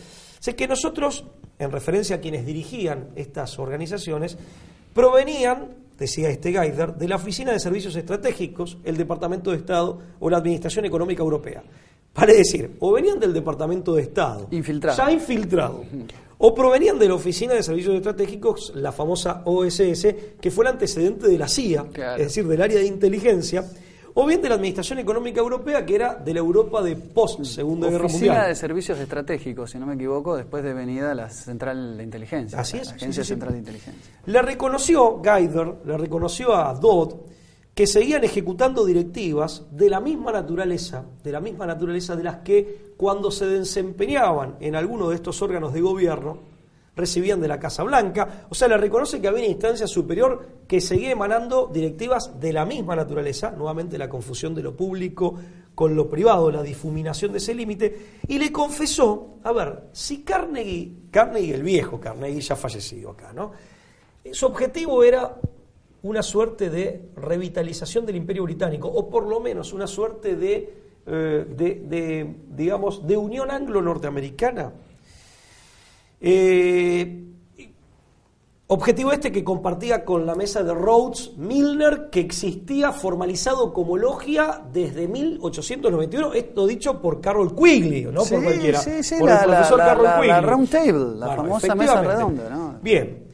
[0.41, 1.25] sé que nosotros
[1.59, 4.37] en referencia a quienes dirigían estas organizaciones,
[4.95, 5.69] provenían,
[5.99, 10.39] decía este Gaider, de la Oficina de Servicios Estratégicos, el Departamento de Estado o la
[10.39, 11.63] Administración Económica Europea.
[12.15, 14.99] Vale decir, o venían del Departamento de Estado, infiltrado.
[14.99, 15.85] ya infiltrado,
[16.39, 21.29] o provenían de la Oficina de Servicios Estratégicos, la famosa OSS, que fue el antecedente
[21.29, 23.65] de la CIA, es decir, del área de inteligencia,
[24.21, 28.09] o bien de la Administración Económica Europea, que era de la Europa de post-Segunda Guerra
[28.09, 28.31] Mundial.
[28.31, 32.59] Oficina de Servicios Estratégicos, si no me equivoco, después de venida la Central de Inteligencia.
[32.59, 32.89] Así es.
[32.89, 34.13] La Agencia Central de Inteligencia.
[34.27, 37.15] Le reconoció, Gaider, le reconoció a Dodd
[37.73, 42.95] que seguían ejecutando directivas de la misma naturaleza, de la misma naturaleza de las que
[42.97, 46.39] cuando se desempeñaban en alguno de estos órganos de gobierno,
[46.99, 50.81] recibían de la Casa Blanca, o sea, le reconoce que había una instancia superior que
[50.81, 55.35] seguía emanando directivas de la misma naturaleza, nuevamente la confusión de lo público
[55.75, 60.93] con lo privado, la difuminación de ese límite, y le confesó, a ver, si Carnegie,
[61.11, 63.53] Carnegie el viejo Carnegie ya fallecido acá, ¿no?
[64.33, 65.37] Su objetivo era
[66.03, 70.75] una suerte de revitalización del imperio británico, o por lo menos una suerte de,
[71.07, 74.73] eh, de digamos, de unión anglo-norteamericana
[76.21, 77.25] eh,
[78.69, 84.63] objetivo este que compartía con la mesa de Rhodes Milner, que existía formalizado como logia
[84.73, 86.35] desde 1891.
[86.35, 88.81] Esto dicho por Carol Quigley, no por cualquiera.
[89.19, 90.29] por el profesor Carol Quigley.
[90.29, 92.79] La Round Table, la famosa mesa redonda.
[92.83, 93.29] Bien.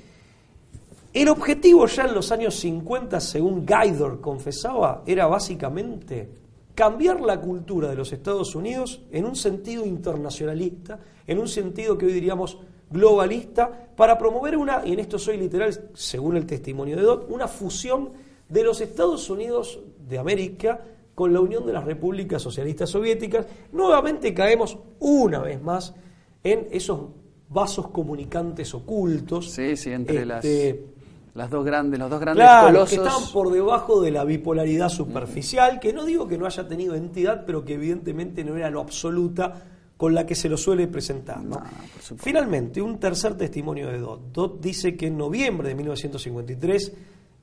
[1.12, 6.28] El objetivo ya en los años 50, según Guider confesaba, era básicamente
[6.74, 12.06] cambiar la cultura de los Estados Unidos en un sentido internacionalista, en un sentido que
[12.06, 12.58] hoy diríamos
[12.94, 17.46] globalista para promover una, y en esto soy literal, según el testimonio de Dot, una
[17.48, 18.10] fusión
[18.48, 20.80] de los Estados Unidos de América
[21.14, 23.46] con la Unión de las Repúblicas Socialistas Soviéticas.
[23.72, 25.94] Nuevamente caemos una vez más
[26.42, 27.00] en esos
[27.48, 29.50] vasos comunicantes ocultos.
[29.50, 30.86] Sí, sí, entre las, Este,
[31.34, 32.90] las dos grandes, los dos grandes Claro, colosos.
[32.90, 36.94] que están por debajo de la bipolaridad superficial, que no digo que no haya tenido
[36.94, 39.62] entidad, pero que evidentemente no era lo absoluta
[39.96, 41.42] con la que se lo suele presentar.
[41.42, 41.56] ¿no?
[41.56, 42.24] No, por supuesto.
[42.24, 44.20] Finalmente, un tercer testimonio de Dodd.
[44.32, 46.92] Dodd dice que en noviembre de 1953,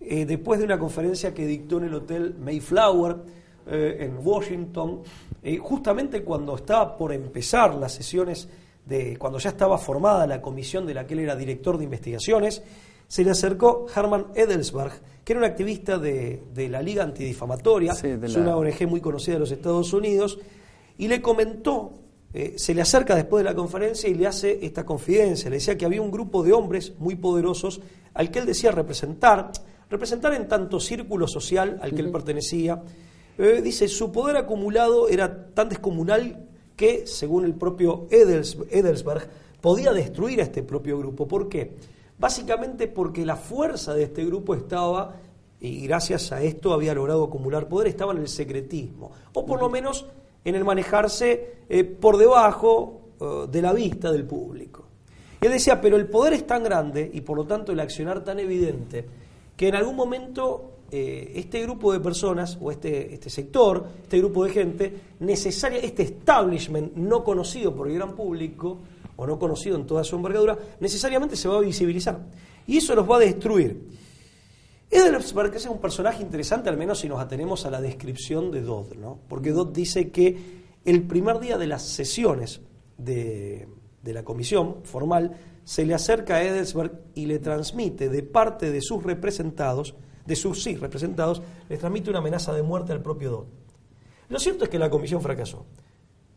[0.02, 3.18] eh, después de una conferencia que dictó en el Hotel Mayflower
[3.68, 5.02] eh, en Washington,
[5.44, 8.50] eh, justamente cuando estaba por empezar las sesiones
[8.86, 12.62] de cuando ya estaba formada la comisión de la que él era director de investigaciones,
[13.08, 18.08] se le acercó Hermann Edelsberg, que era un activista de, de la Liga Antidifamatoria, Sí,
[18.08, 20.40] de es una ONG muy conocida de los Estados Unidos,
[20.98, 21.92] y le comentó,
[22.34, 25.78] eh, se le acerca después de la conferencia y le hace esta confidencia, le decía
[25.78, 27.82] que había un grupo de hombres muy poderosos
[28.14, 29.52] al que él decía representar,
[29.90, 32.82] representar en tanto círculo social al que él pertenecía.
[33.38, 39.28] Eh, dice, su poder acumulado era tan descomunal que, según el propio Edels- Edelsberg,
[39.62, 41.28] podía destruir a este propio grupo.
[41.28, 41.76] ¿Por qué?
[42.18, 45.16] Básicamente porque la fuerza de este grupo estaba,
[45.60, 49.70] y gracias a esto había logrado acumular poder, estaba en el secretismo, o por lo
[49.70, 50.06] menos
[50.44, 54.86] en el manejarse eh, por debajo eh, de la vista del público.
[55.42, 58.24] Y él decía, pero el poder es tan grande y por lo tanto el accionar
[58.24, 59.06] tan evidente,
[59.58, 64.44] que en algún momento eh, este grupo de personas, o este, este sector, este grupo
[64.44, 68.80] de gente, necesaria, este establishment no conocido por el gran público,
[69.16, 72.20] o no conocido en toda su envergadura, necesariamente se va a visibilizar.
[72.68, 74.01] Y eso los va a destruir.
[74.92, 78.94] Edelsberg es un personaje interesante, al menos si nos atenemos a la descripción de Dodd,
[78.96, 79.20] ¿no?
[79.30, 82.60] Porque Dodd dice que el primer día de las sesiones
[82.98, 83.70] de,
[84.04, 88.82] de la comisión formal se le acerca a Edelsberg y le transmite de parte de
[88.82, 93.48] sus representados, de sus sí representados, le transmite una amenaza de muerte al propio Dodd.
[94.28, 95.66] Lo cierto es que la comisión fracasó.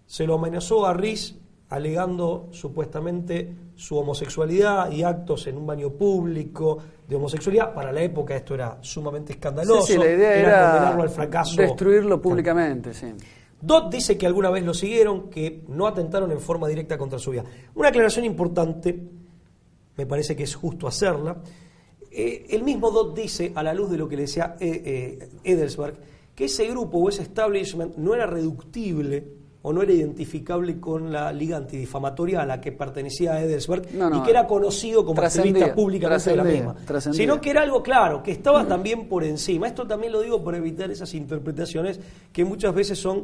[0.07, 1.37] Se lo amenazó a Riz
[1.71, 7.75] alegando supuestamente su homosexualidad y actos en un baño público de homosexualidad.
[7.75, 9.87] Para la época esto era sumamente escandaloso.
[9.87, 11.61] Sí, sí, la idea era, condenarlo al fracaso.
[11.61, 13.13] destruirlo públicamente, sí.
[13.61, 17.31] Dodd dice que alguna vez lo siguieron, que no atentaron en forma directa contra su
[17.31, 17.45] vida.
[17.75, 19.09] Una aclaración importante,
[19.97, 21.39] me parece que es justo hacerla.
[22.11, 25.29] Eh, el mismo Dodd dice, a la luz de lo que le decía eh, eh,
[25.43, 25.97] Edelsberg,
[26.35, 31.33] que ese grupo o ese establishment no era reductible o no era identificable con la
[31.33, 35.75] liga antidifamatoria a la que pertenecía Edelsberg No, no, y que era conocido como activista
[35.75, 36.75] públicamente de la misma,
[37.13, 39.67] sino que era algo claro, que estaba también por encima.
[39.67, 41.99] Esto también lo digo para evitar esas interpretaciones
[42.31, 43.21] que muchas veces son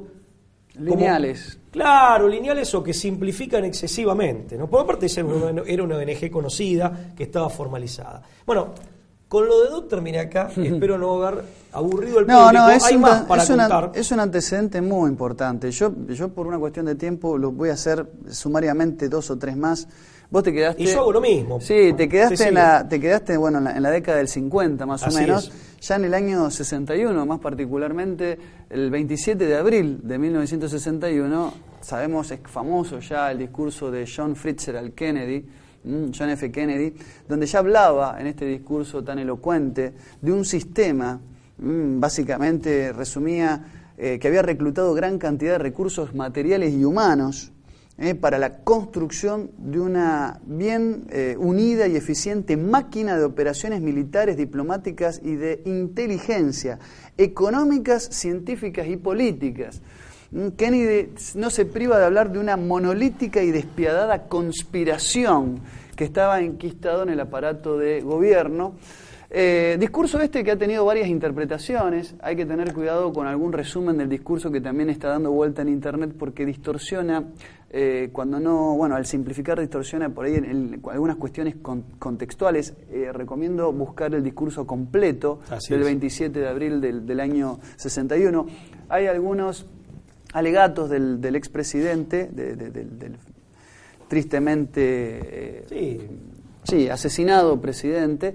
[0.74, 1.58] como- Lineales.
[1.70, 4.56] claro, lineales o que simplifican excesivamente.
[4.56, 4.66] ¿no?
[4.66, 8.22] Por aparte de ser una- era una ONG conocida que estaba formalizada.
[8.46, 8.68] Bueno,
[9.30, 10.50] con lo de Dodd terminé acá.
[10.56, 12.52] Espero no haber aburrido al No, público.
[12.64, 13.92] no, es Hay un, más para es, una- contar.
[13.94, 15.70] es un antecedente muy importante.
[15.70, 19.56] Yo, yo por una cuestión de tiempo lo voy a hacer sumariamente dos o tres
[19.56, 19.86] más.
[20.32, 20.82] Vos te quedaste.
[20.82, 21.60] Y yo hago lo mismo.
[21.60, 22.48] Sí, te quedaste, Sí, sí.
[22.48, 25.20] en la, te quedaste bueno, en, la, en la década del 50 más Así o
[25.20, 25.48] menos.
[25.48, 25.80] es.
[25.88, 28.38] Ya en el año 61, más particularmente
[28.68, 34.94] el 27 de abril de 1961, sabemos, es famoso ya el discurso de John Fitzgerald
[34.94, 35.44] Kennedy,
[35.84, 36.50] John F.
[36.50, 36.94] Kennedy,
[37.28, 41.20] donde ya hablaba en este discurso tan elocuente de un sistema,
[41.58, 47.52] mm, básicamente resumía eh, que había reclutado gran cantidad de recursos materiales y humanos
[47.98, 54.38] eh, para la construcción de una bien eh, unida y eficiente máquina de operaciones militares,
[54.38, 56.78] diplomáticas y de inteligencia,
[57.18, 59.82] económicas, científicas y políticas.
[60.56, 65.60] Kennedy no se priva de hablar de una monolítica y despiadada conspiración
[65.96, 68.74] que estaba enquistado en el aparato de gobierno.
[69.32, 73.96] Eh, discurso este que ha tenido varias interpretaciones, hay que tener cuidado con algún resumen
[73.96, 77.24] del discurso que también está dando vuelta en Internet porque distorsiona,
[77.70, 82.74] eh, cuando no, bueno, al simplificar distorsiona por ahí en, en algunas cuestiones con- contextuales.
[82.90, 85.86] Eh, recomiendo buscar el discurso completo Así del es.
[85.86, 88.46] 27 de abril del, del año 61.
[88.88, 89.64] Hay algunos
[90.32, 93.16] alegatos del, del expresidente, de- de- del, del
[94.08, 94.80] tristemente...
[94.82, 96.00] eh, Sí.
[96.70, 98.32] Sí, asesinado presidente,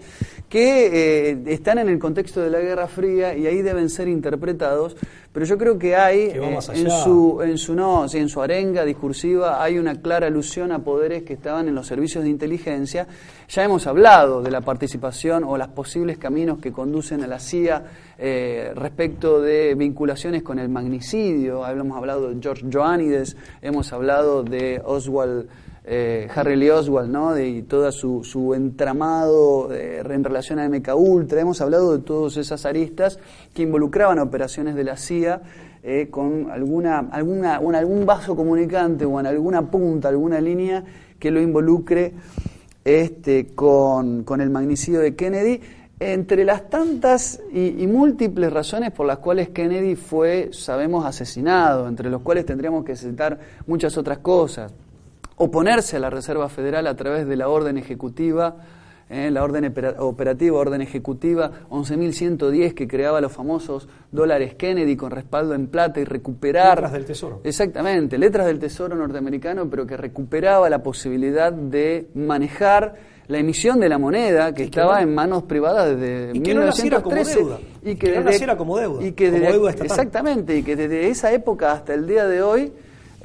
[0.49, 4.97] que eh, están en el contexto de la Guerra Fría y ahí deben ser interpretados,
[5.31, 8.41] pero yo creo que hay Que eh, en su en su no, sí, en su
[8.41, 13.07] arenga discursiva hay una clara alusión a poderes que estaban en los servicios de inteligencia.
[13.47, 17.83] Ya hemos hablado de la participación o los posibles caminos que conducen a la CIA
[18.17, 21.65] eh, respecto de vinculaciones con el magnicidio.
[21.65, 25.47] Hemos hablado de George Joannides, hemos hablado de Oswald
[25.87, 27.37] eh, Harry Lee Oswald, ¿no?
[27.39, 31.41] Y todo su, su entramado eh, en relación a MK Ultra.
[31.41, 33.19] Hemos hablado de todas esas aristas
[33.53, 35.41] que involucraban operaciones de la CIA
[35.83, 40.83] eh, con alguna, alguna, un, algún vaso comunicante o en alguna punta, alguna línea
[41.19, 42.13] que lo involucre
[42.83, 45.61] este, con, con el magnicidio de Kennedy.
[45.99, 52.09] Entre las tantas y, y, múltiples razones por las cuales Kennedy fue, sabemos, asesinado, entre
[52.09, 54.73] los cuales tendríamos que citar muchas otras cosas.
[55.37, 58.55] Oponerse a la Reserva Federal a través de la orden ejecutiva,
[59.09, 65.53] eh, la orden operativa, orden ejecutiva 11.110 que creaba los famosos dólares Kennedy con respaldo
[65.53, 66.75] en plata y recuperar...
[66.77, 67.41] Letras del Tesoro.
[67.43, 72.95] Exactamente, letras del Tesoro norteamericano, pero que recuperaba la posibilidad de manejar
[73.27, 76.41] la emisión de la moneda que Y que estaba no- en manos privadas desde y
[76.41, 77.59] que no como 1913 deuda.
[77.83, 79.87] y Que no naciera como deuda, y que como desde- deuda estatal.
[79.91, 82.71] exactamente y que desde esa época hasta el día de hoy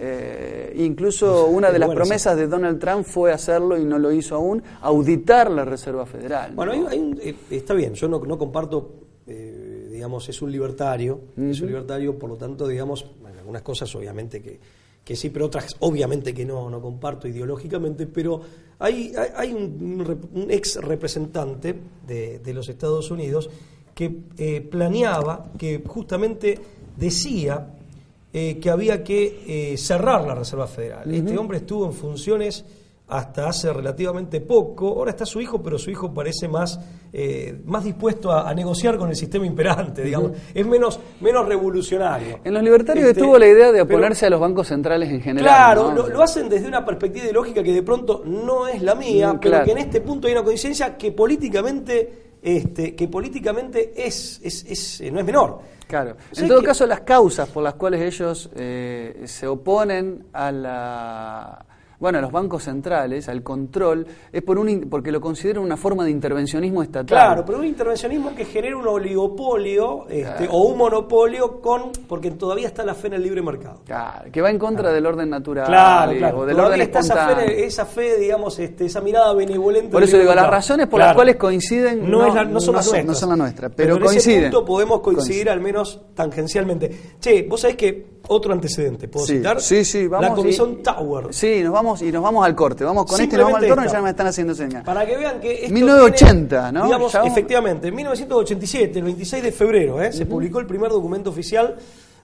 [0.02, 2.08] eh, incluso una de las bueno, sí.
[2.08, 6.52] promesas de Donald Trump fue hacerlo y no lo hizo aún auditar la Reserva Federal
[6.54, 6.88] Bueno, ¿no?
[6.88, 8.90] hay, hay un- eh, está bien, yo no, no comparto,
[9.26, 13.94] eh, digamos, es un libertario, es un libertario, por lo tanto, digamos, bueno, algunas cosas
[13.94, 14.58] obviamente que,
[15.04, 18.40] que sí, pero otras obviamente que no, no comparto ideológicamente, pero
[18.78, 21.74] hay, hay, hay un, ex representante
[22.06, 23.50] de, de los Estados Unidos
[23.94, 26.58] que eh, planeaba, que justamente
[26.96, 27.66] decía
[28.32, 31.12] eh, que había que eh, cerrar la Reserva Federal.
[31.12, 32.64] Este hombre estuvo en funciones
[33.08, 34.86] hasta hace relativamente poco.
[34.90, 36.78] Ahora está su hijo, pero su hijo parece más,
[37.12, 40.30] eh, más dispuesto a, a negociar con el sistema imperante, digamos.
[40.54, 42.38] Es menos, menos revolucionario.
[42.44, 45.20] en los libertarios Este, estuvo la idea de pero- oponerse a los bancos centrales en
[45.22, 46.02] general Claro, ¿no?
[46.02, 49.40] lo, lo hacen desde una perspectiva ideológica que de pronto no es la mía, Mm,
[49.40, 49.64] pero claro.
[49.64, 55.00] que en este punto hay una coincidencia que políticamente, este, que políticamente es, es, es,
[55.00, 55.60] eh, no es menor.
[55.86, 56.16] Claro.
[56.30, 60.52] O sea En todo caso, las causas por las cuales ellos eh, se oponen a
[60.52, 61.66] la
[62.00, 66.04] bueno, a los bancos centrales, al control, es por un porque lo consideran una forma
[66.04, 67.06] de intervencionismo estatal.
[67.06, 72.66] Claro, pero un intervencionismo que genera un oligopolio este, o un monopolio con porque todavía
[72.68, 73.80] está la fe en el libre mercado.
[73.84, 76.38] Claro, que va en contra del orden natural Claro, claro.
[76.38, 79.90] o del Todavía orden está esa fe, esa fe, digamos, este, esa mirada benevolente.
[79.90, 82.78] Por eso digo, las razones por las cuales coinciden no, es la- no son no
[82.80, 84.42] las no son las nuestras, pero en ese coinciden.
[84.50, 85.52] punto podemos coincidir Coinciden.
[85.52, 86.90] al menos tangencialmente.
[87.20, 89.60] Che, vos sabés que otro antecedente, ¿puedo Sí, citar?
[89.60, 90.28] sí, sí, vamos.
[90.30, 91.26] La comisión y- Tower.
[91.34, 92.84] Sí, nos vamos y nos vamos al corte.
[92.84, 94.84] Vamos con este y nos vamos al torno y ya me están haciendo señas.
[94.84, 96.84] Para que vean que esto 1980, tiene, ¿no?
[96.86, 100.12] Digamos, vamos- efectivamente, en 1987, el 26 de febrero, ¿eh?
[100.12, 101.76] se publicó el primer documento oficial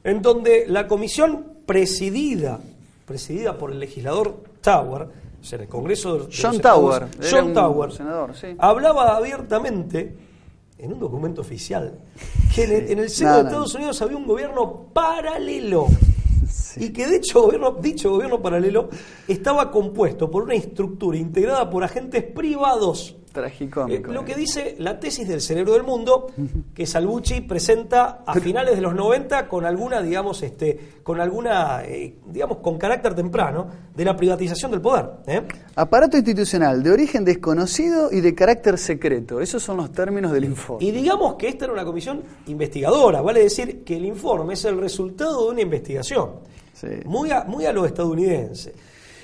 [0.05, 2.61] en donde la comisión presidida,
[3.07, 5.03] presidida por el legislador Tower,
[5.41, 8.49] o sea, el Congreso de los John Estados- Tower, era John Tower, senador, sí.
[8.59, 10.15] hablaba abiertamente
[10.79, 11.99] en un documento oficial
[12.55, 13.43] que en el, en el seno No, de.
[13.45, 15.87] Estados Unidos había un gobierno paralelo.
[16.77, 18.91] Y que de hecho gobierno, dicho gobierno paralelo
[19.27, 23.17] estaba compuesto por una estructura integrada por agentes privados.
[23.89, 26.29] Eh, lo que dice la tesis del cerebro del mundo,
[26.75, 32.17] que Salvucci presenta a finales de los 90 con alguna, digamos, este, con alguna, eh,
[32.27, 35.07] digamos, con carácter temprano de la privatización del poder.
[35.27, 35.43] ¿eh?
[35.75, 39.41] Aparato institucional de origen desconocido y de carácter secreto.
[39.41, 40.85] Esos son los términos del informe.
[40.85, 44.79] Y digamos que esta era una comisión investigadora, vale decir que el informe es el
[44.79, 46.31] resultado de una investigación,
[46.73, 46.89] Sí.
[47.07, 48.75] muy, a, muy a lo estadounidense.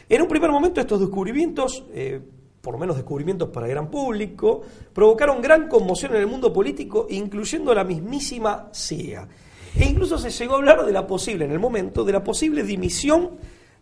[0.08, 2.20] En un primer momento estos descubrimientos, eh,
[2.62, 4.62] por lo menos descubrimientos para el gran público,
[4.94, 9.26] provocaron gran conmoción en el mundo político, incluyendo la mismísima CIA.
[9.76, 12.62] E incluso se llegó a hablar de la posible, en el momento, de la posible
[12.62, 13.32] dimisión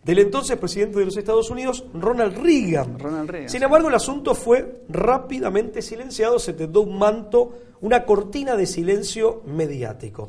[0.03, 2.99] del entonces presidente de los Estados Unidos, Ronald Reagan.
[2.99, 8.57] Ronald Reagan, Sin embargo, el asunto fue rápidamente silenciado, se tendó un manto, una cortina
[8.57, 10.29] de silencio mediático.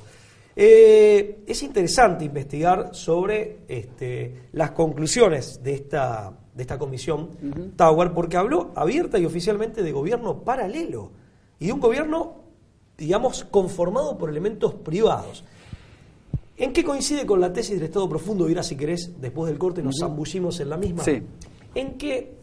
[0.53, 7.29] Eh, es interesante investigar sobre este, las conclusiones de esta, de esta comisión
[7.75, 11.09] Tower, porque habló abierta y oficialmente de gobierno paralelo
[11.59, 12.35] y de un gobierno,
[12.97, 15.43] digamos, conformado por elementos privados.
[16.57, 18.47] ¿En qué coincide con la tesis del Estado profundo?
[18.47, 21.03] Irá, si querés, después del corte nos zambullimos en la misma.
[21.03, 21.23] Sí.
[21.73, 22.35] En que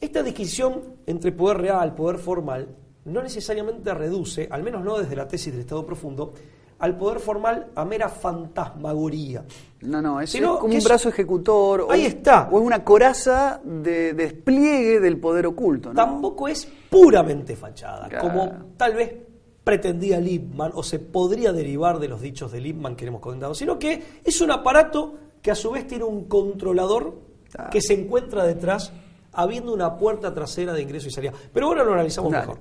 [0.00, 2.66] esta distinción entre poder real, poder formal,
[3.04, 6.32] no necesariamente reduce, al menos no desde la tesis del Estado profundo,
[6.78, 9.44] al poder formal a mera fantasmagoría.
[9.82, 11.82] No, no, es, Sino es como un es- brazo ejecutor.
[11.82, 12.48] o Ahí un- está.
[12.50, 15.90] O es una coraza de despliegue del poder oculto.
[15.90, 15.94] ¿no?
[15.94, 18.28] Tampoco es puramente fachada, Claro.
[18.28, 19.14] como tal vez
[19.62, 23.78] pretendía Lippmann o se podría derivar de los dichos de Lippmann que hemos comentado, sino
[23.78, 27.14] que es un aparato que a su vez tiene un controlador
[27.50, 27.70] Claro.
[27.70, 28.92] que se encuentra detrás,
[29.32, 31.32] habiendo una puerta trasera de ingreso y salida.
[31.52, 32.58] Pero ahora lo analizamos mejor.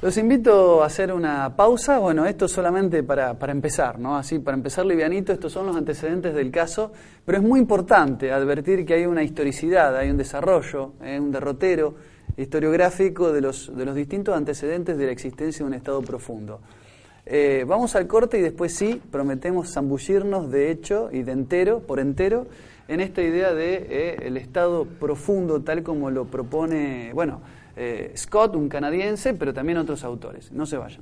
[0.00, 1.98] Los invito a hacer una pausa.
[1.98, 4.16] Bueno, esto solamente para, para, empezar, ¿no?
[4.16, 6.92] Así, para empezar livianito, estos son los antecedentes del caso,
[7.26, 11.18] pero es muy importante advertir que hay una historicidad, hay un desarrollo, ¿eh?
[11.18, 11.96] un derrotero
[12.36, 16.60] historiográfico de los, de los distintos antecedentes de la existencia de un Estado profundo.
[17.26, 21.98] Eh, vamos al corte y después sí, prometemos zambullirnos de hecho y de entero, por
[21.98, 22.46] entero,
[22.86, 27.40] en esta idea de eh, el Estado profundo tal como lo propone, bueno,
[27.78, 30.50] eh, Scott, un canadiense, pero también otros autores.
[30.50, 31.00] No se vayan.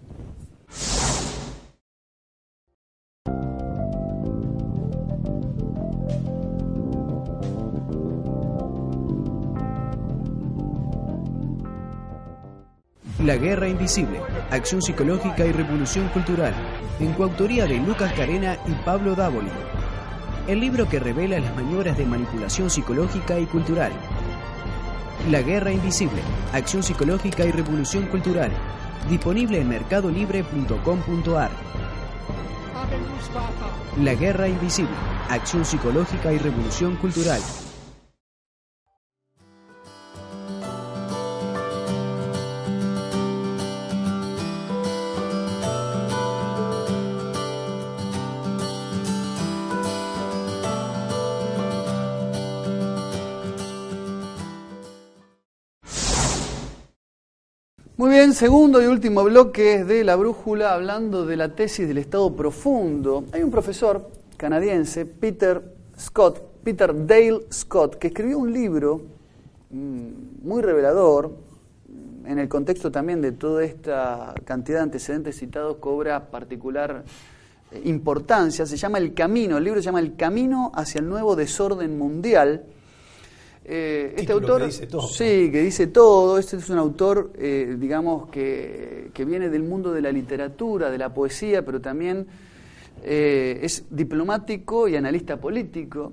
[13.24, 14.20] La Guerra Invisible,
[14.50, 16.54] Acción Psicológica y Revolución Cultural,
[17.00, 19.48] en coautoría de Lucas Carena y Pablo Dávoli.
[20.46, 23.90] El libro que revela las maniobras de manipulación psicológica y cultural,
[25.30, 26.22] la Guerra Invisible,
[26.52, 28.52] Acción Psicológica y Revolución Cultural.
[29.08, 31.50] Disponible en mercadolibre.com.ar.
[34.02, 34.94] La Guerra Invisible,
[35.28, 37.40] Acción Psicológica y Revolución Cultural.
[58.26, 63.24] Bien, segundo y último bloque de la brújula hablando de la tesis del Estado profundo.
[63.30, 65.62] Hay un profesor canadiense, Peter
[65.96, 69.00] Scott, Peter Dale Scott, que escribió un libro
[69.70, 70.08] mm,
[70.42, 76.28] muy revelador mm, en el contexto también de toda esta cantidad de antecedentes citados cobra
[76.28, 77.04] particular
[77.70, 78.66] eh, importancia.
[78.66, 82.64] Se llama El Camino, el libro se llama El Camino hacia el nuevo desorden mundial
[83.68, 86.38] eh, este autor, que dice todo, sí, que dice todo.
[86.38, 90.98] Este es un autor, eh, digamos, que, que, viene del mundo de la literatura, de
[90.98, 92.28] la poesía, pero también
[93.02, 96.12] eh, es diplomático y analista político.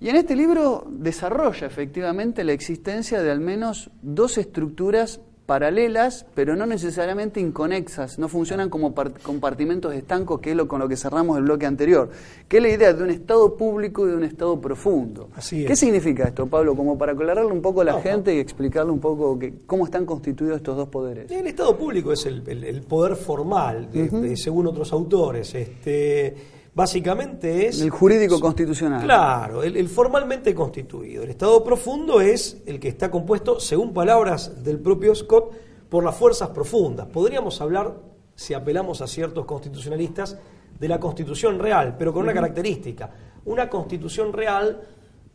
[0.00, 5.20] Y en este libro desarrolla efectivamente la existencia de al menos dos estructuras
[5.52, 10.88] paralelas, pero no necesariamente inconexas, no funcionan como compartimentos estancos, que es lo con lo
[10.88, 12.08] que cerramos el bloque anterior,
[12.48, 15.28] que es la idea de un Estado público y de un Estado profundo.
[15.36, 16.74] Así ¿Qué significa esto, Pablo?
[16.74, 20.06] Como para aclararle un poco a la gente y explicarle un poco que, cómo están
[20.06, 21.30] constituidos estos dos poderes.
[21.30, 22.40] El Estado público es el,
[22.88, 23.90] poder formal,
[24.36, 25.54] según otros autores.
[25.54, 26.34] Este,
[26.74, 27.80] básicamente es...
[27.80, 29.02] El jurídico constitucional.
[29.04, 31.22] Claro, el, formalmente constituido.
[31.22, 35.52] El Estado profundo es el que está compuesto, según palabras del propio Scott,
[35.88, 37.06] por las fuerzas profundas.
[37.08, 37.94] Podríamos hablar,
[38.34, 40.38] si apelamos a ciertos constitucionalistas,
[40.78, 43.10] de la constitución real, pero con una característica.
[43.44, 44.80] Una constitución real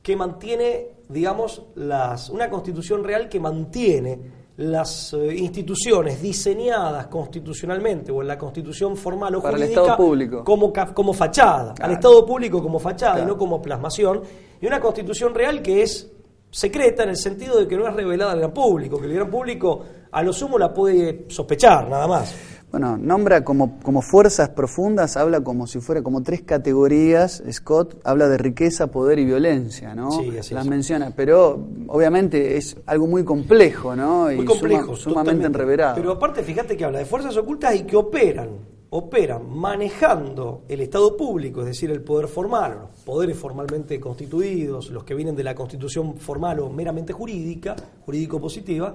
[0.01, 4.19] que mantiene, digamos, las, una constitución real que mantiene
[4.57, 9.95] las eh, instituciones diseñadas constitucionalmente o en la constitución formal o jurídica
[10.43, 14.21] Como, como fachada, al Estado público como fachada y no como plasmación,
[14.59, 16.11] y una constitución real que es
[16.49, 19.29] secreta en el sentido de que no es revelada al gran público, que el gran
[19.29, 22.35] público a lo sumo la puede sospechar nada más.
[22.77, 27.41] Bueno, nombra como, como fuerzas profundas, habla como si fuera como tres categorías.
[27.51, 30.11] Scott habla de riqueza, poder y violencia, ¿no?
[30.11, 34.25] Sí, así Las menciona, pero obviamente es algo muy complejo, ¿no?
[34.25, 35.95] Muy y complejo, sumamente enreverado.
[35.95, 38.49] Pero aparte, fíjate que habla de fuerzas ocultas y que operan,
[38.91, 45.03] operan manejando el Estado público, es decir, el poder formal, los poderes formalmente constituidos, los
[45.03, 47.75] que vienen de la constitución formal o meramente jurídica,
[48.05, 48.93] jurídico-positiva,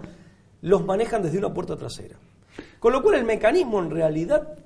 [0.61, 2.15] los manejan desde una puerta trasera.
[2.79, 4.57] Con lo cual el mecanismo en realidad,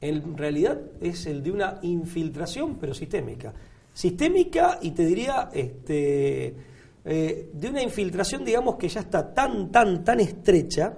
[0.00, 3.52] en realidad es el de una infiltración, pero sistémica.
[3.92, 6.54] Sistémica y te diría este,
[7.04, 10.94] eh, de una infiltración, digamos, que ya está tan, tan, tan estrecha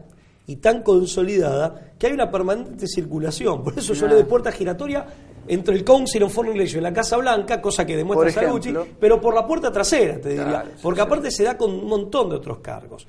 [0.46, 3.62] y tan consolidada que hay una permanente circulación.
[3.62, 5.06] Por eso yo le de puerta giratoria
[5.46, 9.20] entre el Council on Foreign Relations y la Casa Blanca, cosa que demuestra Salucci, pero
[9.20, 10.64] por la puerta trasera, te diría.
[10.82, 13.06] porque aparte se da con un montón de otros cargos.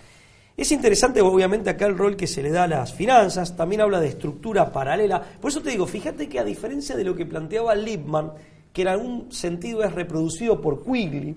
[0.61, 3.99] Es interesante, obviamente, acá el rol que se le da a las finanzas, también habla
[3.99, 5.19] de estructura paralela.
[5.19, 8.31] Por eso te digo, fíjate que a diferencia de lo que planteaba Lippmann,
[8.71, 11.35] que en algún sentido es reproducido por Quigley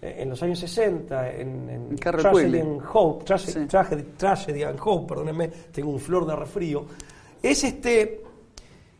[0.00, 5.90] eh, en los años 60, en, en Tragedy, and Hope, Tragedy, and Hope, perdónenme, tengo
[5.90, 6.86] un flor de resfrío,
[7.42, 8.20] es este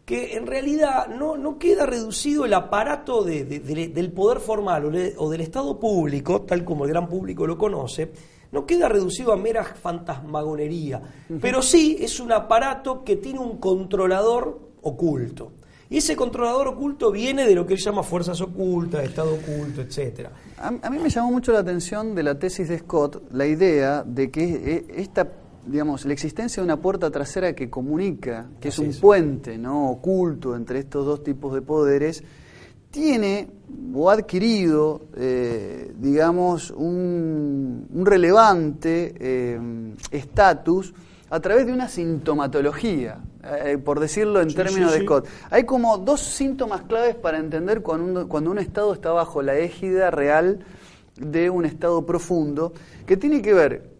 [0.04, 5.78] que en realidad no, no queda reducido el aparato del poder formal o del Estado
[5.78, 8.10] público, tal como el gran público lo conoce,
[8.52, 11.00] no queda reducido a mera fantasmagonería,
[11.40, 15.52] pero sí es un aparato que tiene un controlador oculto.
[15.88, 20.28] Y ese controlador oculto viene de lo que él llama fuerzas ocultas, estado oculto, etc.
[20.56, 24.30] A, mí me llamó mucho la atención de la tesis de Scott la idea de
[24.30, 25.32] que eh, esta
[25.66, 29.90] digamos, la existencia de una puerta trasera que comunica, que es un puente ¿no?
[29.90, 32.24] oculto entre estos dos tipos de poderes,
[32.92, 33.48] tiene
[33.94, 39.60] o ha adquirido, eh, digamos, un, relevante eh,
[40.10, 40.94] estatus
[41.30, 43.18] a través de una sintomatología,
[43.64, 45.26] eh, por decirlo en términos de Scott.
[45.50, 50.10] Hay como dos síntomas claves para entender cuando cuando un Estado está bajo la égida
[50.10, 50.60] real
[51.16, 52.74] de un Estado profundo,
[53.06, 53.90] que tiene que ver,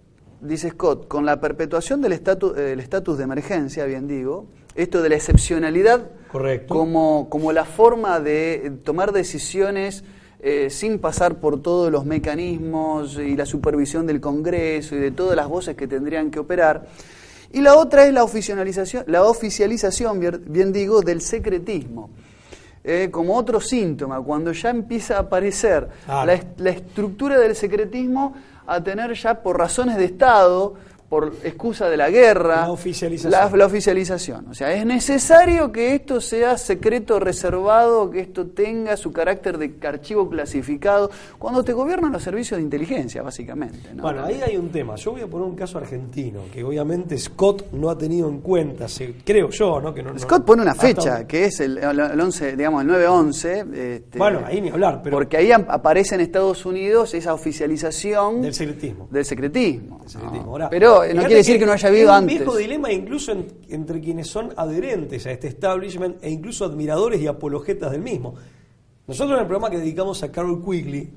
[0.43, 6.11] dice Scott, con la perpetuación del estatus de emergencia, bien digo, esto de la excepcionalidad
[6.69, 10.03] Como, como la forma de tomar decisiones
[10.41, 15.37] eh, sin pasar por todos los mecanismos y la supervisión del Congreso y de todas
[15.37, 16.87] las voces que tendrían que operar.
[17.53, 22.11] Y la otra es la oficialización, la oficialización bien digo, del secretismo.
[22.83, 28.35] Eh, como otro síntoma, cuando ya empieza a aparecer la, la estructura del secretismo
[28.67, 30.75] a tener ya por razones de Estado
[31.13, 32.63] por excusa de la guerra.
[32.63, 33.59] La oficialización.
[33.59, 34.49] La, oficialización.
[34.49, 39.75] O sea, es necesario que esto sea secreto reservado, que esto tenga su carácter de
[39.87, 43.91] archivo clasificado, cuando te gobiernan los servicios de inteligencia, básicamente.
[43.95, 44.95] Bueno, ahí hay un tema.
[44.97, 48.87] Yo voy a poner un caso argentino, que obviamente Scott no ha tenido en cuenta,
[49.23, 49.93] creo yo, ¿no?
[49.93, 53.75] Que no Scott pone una fecha, que es el, 11, digamos, el 9-11.
[53.75, 55.03] Este, bueno, ahí ni hablar.
[55.05, 58.41] Pero porque ahí aparece en Estados Unidos esa oficialización...
[58.41, 59.09] Del secretismo.
[59.11, 59.99] Del secretismo.
[59.99, 60.51] Del secretismo.
[60.53, 62.35] Ahora, pero no quiere decir que, no haya habido antes.
[62.35, 63.33] Es un viejo dilema incluso
[63.69, 68.35] entre quienes son adherentes a este establishment e incluso admiradores y apologetas del mismo.
[69.07, 71.11] Nosotros en el programa que dedicamos a Carol Quigley,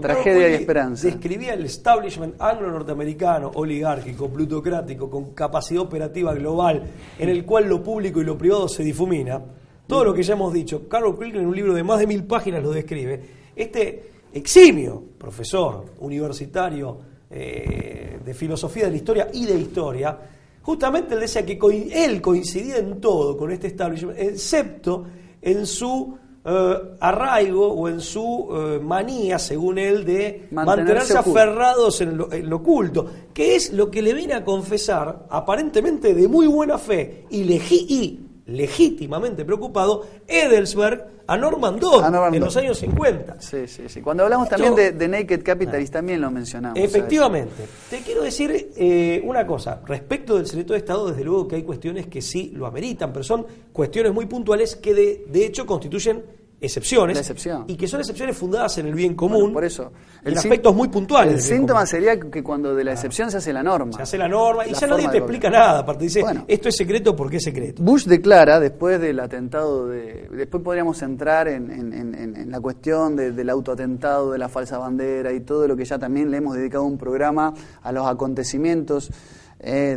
[0.00, 1.06] tragedia y esperanza.
[1.06, 6.84] Describía el establishment anglo-norteamericano, oligárquico, plutocrático, con capacidad operativa global,
[7.18, 9.42] en el cual lo público y lo privado se difumina.
[9.86, 12.24] Todo lo que ya hemos dicho, Carol Quigley en un libro de más de mil
[12.24, 13.20] páginas lo describe.
[13.54, 16.98] Este eximio profesor universitario
[17.30, 20.18] eh, de filosofía de la historia y de historia,
[20.62, 21.58] justamente él decía que
[21.92, 25.06] él coincidía en todo con este establishment, excepto
[25.42, 32.16] en su eh, arraigo o en su eh, manía, según él, de mantenerse, aferrados en
[32.16, 36.46] lo, en lo, oculto, que es lo que le viene a confesar, aparentemente de muy
[36.46, 43.40] buena fe y, y legítimamente preocupado, Edelsberg a Norman Dodd en los años 50.
[43.40, 44.00] Sí, sí, sí.
[44.00, 46.78] Cuando hablamos también de, Naked Capitalist también lo mencionamos.
[46.78, 47.66] Efectivamente.
[47.90, 49.80] Te quiero decir eh, una cosa.
[49.84, 53.24] Respecto del secreto de Estado, desde luego que hay cuestiones que sí lo ameritan, pero
[53.24, 56.22] son cuestiones muy puntuales que de, de hecho constituyen
[56.60, 57.32] excepciones
[57.66, 59.92] y que son excepciones fundadas en el bien común por eso.
[60.24, 63.62] en aspectos muy puntuales el síntoma sería que cuando de la excepción se hace la
[63.62, 63.92] norma.
[63.92, 67.14] Se hace la norma y ya nadie te explica nada aparte dice esto es secreto
[67.14, 72.60] porque es secreto Bush declara después del atentado de después podríamos entrar en, en, la
[72.60, 76.56] cuestión del autoatentado de la falsa bandera y todo lo que ya también le hemos
[76.56, 77.52] dedicado un programa
[77.82, 79.10] a los acontecimientos
[79.58, 79.96] eh,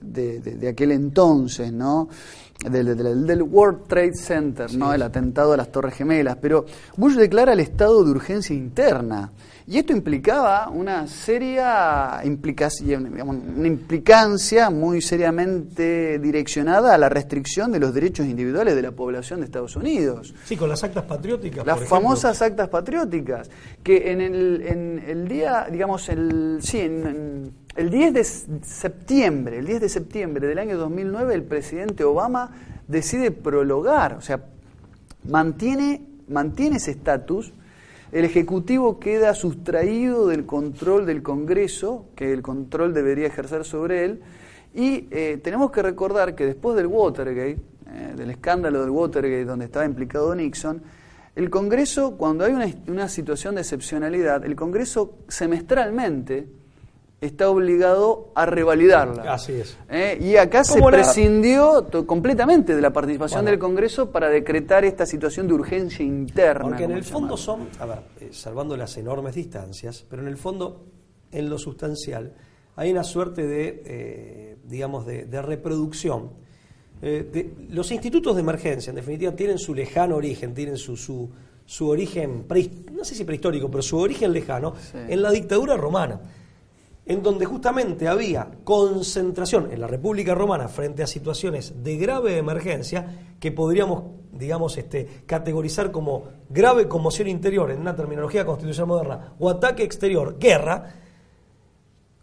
[0.00, 2.08] de, de aquel entonces no
[2.70, 4.92] del, World Trade Center, ¿no?
[4.92, 6.64] el atentado a las Torres Gemelas, pero
[6.96, 9.32] Bush declara el estado de urgencia interna.
[9.66, 17.78] Y esto implicaba una seria implicación, una implicancia muy seriamente direccionada a la restricción de
[17.78, 20.34] los derechos individuales de la población de Estados Unidos.
[20.44, 21.64] Sí, con las actas patrióticas.
[21.64, 23.48] Las famosas actas patrióticas,
[23.84, 29.66] que en el, en el día, digamos, el, sí, en el 10 de septiembre, el
[29.66, 32.50] 10 de septiembre del año 2009, el presidente Obama
[32.86, 34.44] decide prologar, o sea,
[35.24, 37.52] mantiene, mantiene ese estatus,
[38.12, 44.20] el Ejecutivo queda sustraído del control del Congreso, que el control debería ejercer sobre él,
[44.74, 49.64] y eh, tenemos que recordar que después del Watergate, eh, del escándalo del Watergate donde
[49.64, 50.82] estaba implicado Nixon,
[51.34, 56.46] el Congreso, cuando hay una, una situación de excepcionalidad, el Congreso semestralmente
[57.22, 59.32] está obligado a revalidarla.
[59.32, 59.78] Así es.
[59.88, 60.18] ¿Eh?
[60.20, 65.54] Y acá se prescindió completamente de la participación del Congreso para decretar esta situación de
[65.54, 66.64] urgencia interna.
[66.64, 70.36] Porque en el fondo son, a ver, eh, salvando las enormes distancias, pero en el
[70.36, 70.84] fondo,
[71.30, 72.34] en lo sustancial,
[72.74, 76.30] hay una suerte de, eh, digamos, de, reproducción.
[77.00, 81.30] de, los institutos de emergencia, en definitiva, tienen su lejano origen, tienen su, su,
[81.66, 82.46] su origen,
[82.92, 86.20] no sé si prehistórico, pero su origen lejano en la dictadura romana
[87.04, 93.34] en donde justamente había concentración en la República Romana frente a situaciones de grave emergencia
[93.40, 99.50] que podríamos, digamos, este, categorizar como grave conmoción interior en una terminología constitucional moderna o
[99.50, 100.94] ataque exterior, guerra,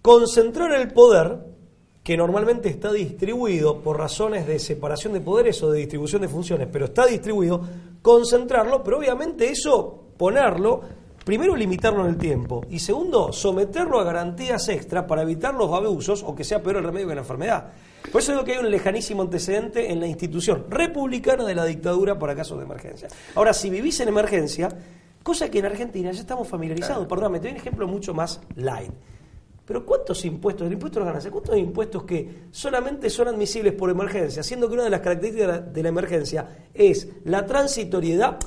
[0.02, 1.40] concentrar el poder
[2.02, 6.70] que normalmente está distribuido por razones de separación de poderes o de distribución de funciones,
[6.72, 7.62] pero está distribuido,
[8.02, 10.82] concentrarlo, pero obviamente eso ponerlo
[11.30, 16.24] primero limitarlo en el tiempo y segundo, someterlo a garantías extra para evitar los abusos
[16.24, 17.66] o que sea peor el remedio que la enfermedad.
[18.12, 22.18] Por eso digo que hay un lejanísimo antecedente en la institución republicana de la dictadura
[22.18, 23.10] para casos de emergencia.
[23.36, 24.70] Ahora, si vivís en emergencia,
[25.22, 28.92] cosa que en Argentina ya estamos familiarizados, perdón, me doy un ejemplo mucho más light.
[29.68, 33.92] Pero ¿cuántos impuestos, el impuesto a las ganancias, cuántos impuestos que solamente son admisibles por
[33.92, 38.40] emergencia, siendo que una de las características de la emergencia es la transitoriedad,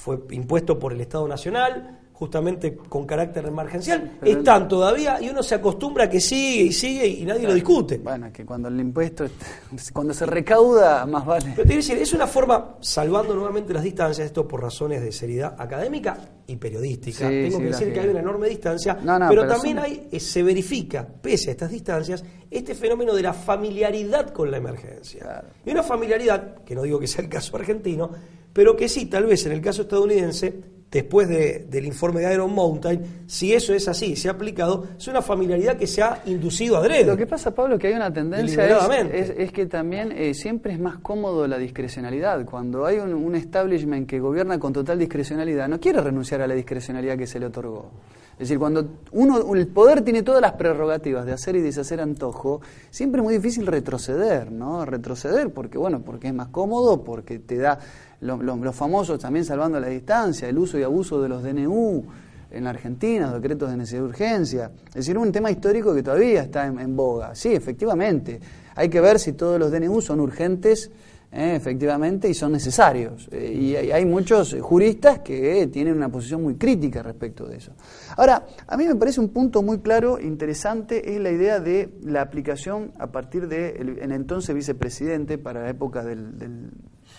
[0.00, 5.54] fue impuesto por el Estado Nacional, justamente con carácter emergencial, están todavía y uno se
[5.54, 7.98] acostumbra a que sigue y sigue y nadie lo discute.
[7.98, 9.26] Bueno, es que cuando el impuesto,
[9.92, 11.52] cuando se recauda, más vale.
[11.54, 15.54] Pero te decir, es una forma, salvando nuevamente las distancias, esto por razones de seriedad
[15.58, 17.28] académica y periodística.
[17.28, 18.98] Tengo que decir que hay una enorme distancia,
[19.28, 24.30] pero, también hay, eh, se verifica, pese a estas distancias, este fenómeno de la familiaridad
[24.30, 25.44] con la emergencia.
[25.64, 28.10] Y una familiaridad, que no digo que sea el caso argentino,
[28.52, 33.24] pero que sí, tal vez en el caso estadounidense, después del informe de Iron Mountain,
[33.26, 36.80] si eso es así, se ha aplicado, es una familiaridad que se ha inducido a
[36.80, 37.04] adrede.
[37.04, 38.66] Lo que pasa, Pablo, es que hay una tendencia
[39.12, 42.44] es, es, que también eh, siempre es más cómodo la discrecionalidad.
[42.44, 47.16] Cuando hay un, establishment que gobierna con total discrecionalidad, no quiere renunciar a la discrecionalidad
[47.16, 47.90] que se le otorgó.
[48.32, 52.62] Es decir, cuando uno, el poder tiene todas las prerrogativas de hacer y deshacer antojo,
[52.90, 54.84] siempre es muy difícil retroceder, ¿no?
[54.86, 57.78] Retroceder porque, bueno, porque es más cómodo, porque te da
[58.20, 62.04] los famosos también salvando la distancia, el uso y abuso de los DNU
[62.50, 64.70] en la Argentina, los decretos de necesidad de urgencia.
[64.88, 67.34] Es decir, un tema histórico que todavía está en, boga.
[67.34, 68.40] Sí, efectivamente.
[68.74, 70.90] Hay que ver si todos los DNU son urgentes,
[71.32, 73.28] eh, efectivamente, y son necesarios.
[73.30, 77.72] Eh, y hay, muchos juristas que tienen una posición muy crítica respecto de eso.
[78.16, 82.22] Ahora, a mí me parece un punto muy claro, interesante, es la idea de la
[82.22, 86.70] aplicación a partir de el, entonces vicepresidente para la época del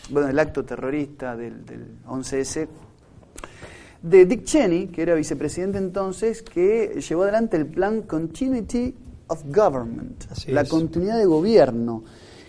[0.10, 1.64] bueno, el acto terrorista del,
[2.08, 2.68] 11S,
[4.02, 8.96] de Dick Cheney, que era vicepresidente entonces, que llevó adelante el plan Continuity
[9.28, 12.04] of Government, la continuidad de gobierno,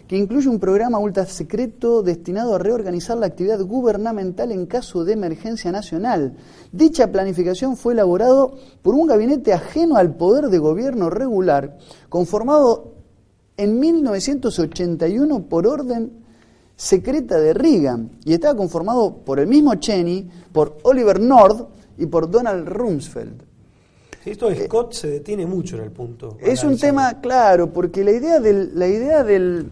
[0.08, 5.12] que incluye un programa ultra secreto destinado a reorganizar la actividad gubernamental en caso de
[5.12, 6.34] emergencia nacional.
[6.72, 11.78] Dicha planificación fue elaborado por un gabinete ajeno al poder de gobierno regular,
[12.08, 12.94] conformado
[13.56, 16.21] en 1981 por orden
[16.82, 22.28] secreta de Reagan y estaba conformado por el mismo Cheney, por Oliver North y por
[22.28, 23.40] Donald Rumsfeld.
[24.24, 26.36] Esto de Scott se detiene mucho en el punto.
[26.40, 29.70] Es un tema claro, porque la idea del, la idea del,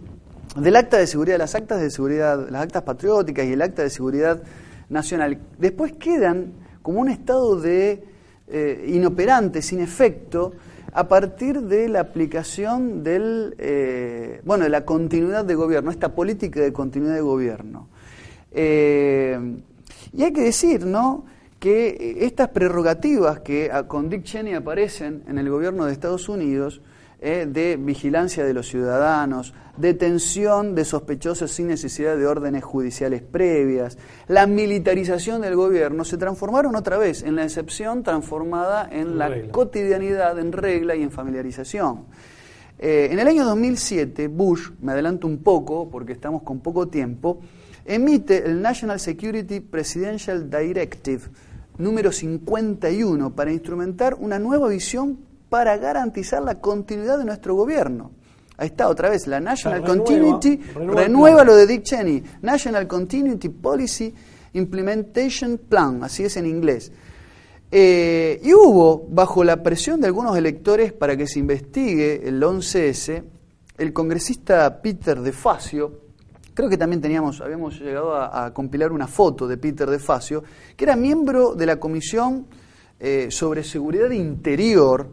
[0.55, 3.91] del acta de seguridad, las actas de seguridad, las actas patrióticas y el acta de
[3.91, 4.41] seguridad
[4.89, 8.05] nacional, después quedan como un estado de
[8.47, 10.53] eh, inoperante, sin efecto,
[10.93, 16.61] a partir de la aplicación del, eh, bueno, de la continuidad de gobierno, esta política
[16.61, 17.89] de continuidad de gobierno.
[18.53, 19.39] Eh,
[20.13, 21.25] y hay que decir, ¿no?,
[21.61, 26.81] que estas prerrogativas que con Dick Cheney aparecen en el gobierno de Estados Unidos,
[27.23, 33.99] eh, de vigilancia de los ciudadanos, detención de sospechosos sin necesidad de órdenes judiciales previas,
[34.27, 40.39] la militarización del gobierno, se transformaron otra vez en la excepción transformada en la cotidianidad,
[40.39, 42.07] en regla y en familiarización.
[42.79, 47.41] Eh, en el año 2007, Bush, me adelanto un poco porque estamos con poco tiempo,
[47.85, 51.25] emite el National Security Presidential Directive
[51.77, 58.13] número 51 para instrumentar una nueva visión para garantizar la continuidad de nuestro gobierno.
[58.57, 64.15] Ahí está, otra vez, la National Continuity, renueva, lo de Dick Cheney, National Continuity Policy
[64.53, 66.93] Implementation Plan, así es en inglés.
[67.73, 73.23] Eh, y hubo, bajo la presión de algunos electores para que se investigue el 11S,
[73.79, 76.01] el congresista Peter De Facio,
[76.53, 80.45] creo que también teníamos, habíamos llegado a, compilar una foto de Peter De Facio,
[80.77, 82.47] que era miembro de la Comisión
[82.99, 85.09] eh, sobre Seguridad Interior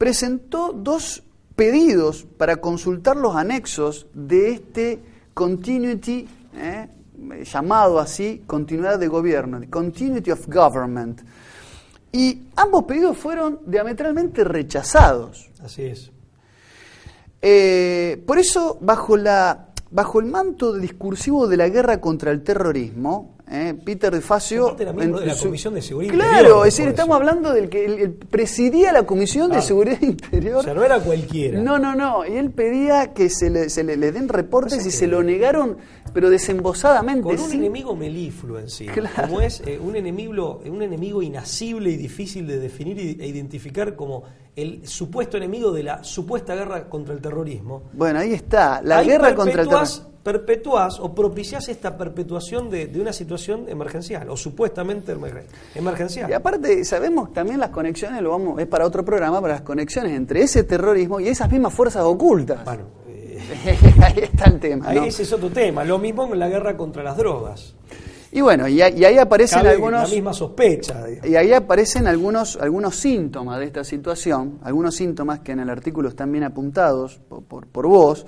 [0.00, 1.22] presentó dos
[1.54, 4.98] pedidos para consultar los anexos de este
[5.34, 6.26] continuity,
[6.56, 6.88] eh,
[7.44, 11.20] llamado así, continuidad de gobierno, continuity of government.
[12.12, 15.50] Y ambos pedidos fueron diametralmente rechazados.
[15.62, 16.10] Así es.
[17.42, 23.36] Eh, por eso, bajo, la, bajo el manto discursivo de la guerra contra el terrorismo,
[23.50, 23.74] ¿eh?
[23.84, 24.74] Peter de Facio.
[24.74, 26.46] de la Comisión de Seguridad claro, Interior.
[26.46, 29.60] Claro, es decir, estamos hablando del que él, presidía la Comisión de.
[29.60, 30.56] Seguridad Interior.
[30.56, 31.60] O sea, no era cualquiera.
[31.60, 32.26] No, no, no.
[32.26, 35.76] Y él pedía que se le, se le, den reportes y se lo negaron,
[36.14, 37.22] pero desembosadamente.
[37.22, 38.86] Con un enemigo melifluo en sí.
[39.16, 44.24] Como es eh, un, enemigo, un enemigo inasible y difícil de definir e identificar como
[44.56, 47.84] el supuesto enemigo de la supuesta guerra contra el terrorismo.
[47.92, 48.80] Bueno, ahí está.
[48.82, 54.28] La guerra contra el terrorismo perpetuás o propiciás esta perpetuación de, de una situación emergencial
[54.30, 56.28] o supuestamente emergen- emergencial.
[56.30, 60.12] Y aparte, sabemos también las conexiones, lo vamos, es para otro programa, para las conexiones
[60.12, 62.64] entre ese terrorismo y esas mismas fuerzas ocultas.
[62.64, 63.38] Bueno, eh,
[64.02, 64.88] ahí está el tema.
[64.88, 65.04] ahí ¿no?
[65.04, 65.84] ese es otro tema.
[65.84, 67.74] Lo mismo con la guerra contra las drogas.
[68.32, 70.08] Y bueno, y, ahí- y ahí aparecen Cabe algunos.
[70.08, 71.04] la misma sospecha.
[71.04, 71.28] digamos.
[71.30, 76.08] Y ahí aparecen algunos, algunos síntomas de esta situación, algunos síntomas que en el artículo
[76.10, 78.24] están bien apuntados por, por- por vos,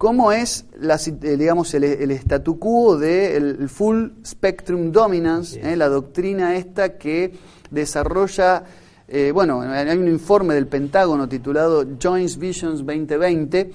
[0.00, 5.76] cómo es la, eh, digamos, el, el statu quo del el full spectrum dominance, eh,
[5.76, 7.34] la doctrina esta que
[7.70, 8.64] desarrolla,
[9.06, 13.72] eh, bueno, hay un informe del Pentágono titulado Joint Visions 2020,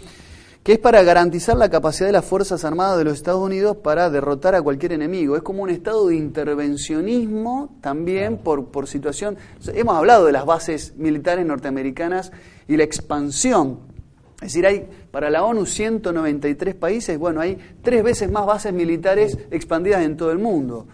[0.64, 4.10] que es para garantizar la capacidad de las Fuerzas Armadas de los Estados Unidos para
[4.10, 5.36] derrotar a cualquier enemigo.
[5.36, 9.38] Es como un estado de intervencionismo también por, por situación.
[9.68, 12.32] Hemos hablado de las bases militares norteamericanas
[12.68, 13.94] y la expansión.
[14.42, 19.38] Es decir, hay para la ONU 193 países, bueno, hay tres veces más bases militares
[19.50, 20.88] expandidas en todo el mundo.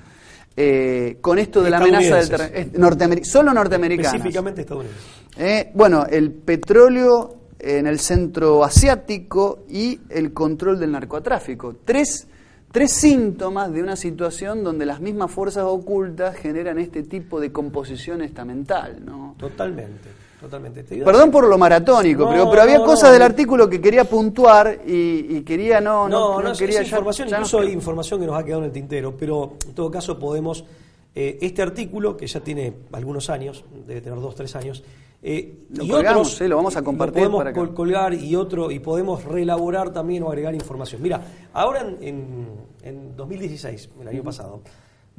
[0.56, 2.74] Eh, con esto de la amenaza del terrorismo.
[2.88, 4.14] Norteameri- solo norteamericanas.
[4.14, 5.04] Específicamente estadounidenses.
[5.38, 11.78] Eh, bueno, el petróleo en el centro asiático y el control del narcotráfico.
[11.84, 12.28] Tres,
[12.72, 18.22] tres síntomas de una situación donde las mismas fuerzas ocultas generan este tipo de composición
[18.22, 19.04] estamental.
[19.04, 19.34] ¿no?
[19.40, 20.10] Totalmente,
[20.42, 20.84] totalmente.
[20.84, 23.14] Perdón por lo maratónico, No, pero, pero había no, cosas no.
[23.14, 26.10] del artículo que quería puntuar y, y quería no...
[26.10, 28.66] No, No, quería es ya- información, ya incluso hay información que nos ha quedado en
[28.66, 30.66] el tintero, pero en todo caso podemos,
[31.16, 34.84] eh, este artículo, que ya tiene algunos años, debe tener dos, tres años,
[35.24, 38.72] eh, Lo y colgamos, otros, sí, lo vamos a compartir podemos para colgar y otro,
[38.72, 41.02] y podemos reelaborar también o agregar información.
[41.02, 41.22] Mira,
[41.54, 42.48] ahora en, en-
[42.84, 44.62] en 2016, el año pasado,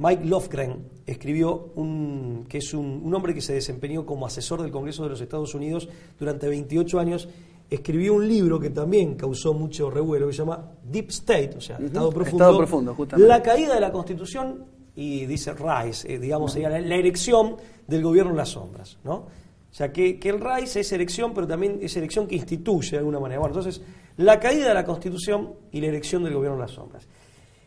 [0.03, 4.69] Mike Lofgren escribió un, que es un, un hombre que se desempeñó como asesor del
[4.69, 5.87] Congreso de los Estados Unidos
[6.19, 7.29] durante 28 años,
[7.69, 11.77] escribió un libro que también causó mucho revuelo, que se llama Deep State, o sea,
[11.77, 13.29] Estado Profundo, Estado Profundo, justamente.
[13.29, 17.55] la caída de la Constitución y dice Rice, eh, digamos, sería la, la erección
[17.87, 19.13] del gobierno en las sombras, ¿no?
[19.15, 22.97] O sea, que, que el Rice es erección, pero también es erección que instituye de
[22.97, 23.39] alguna manera.
[23.39, 23.81] Bueno, entonces,
[24.17, 27.07] la caída de la Constitución y la erección del gobierno en las sombras.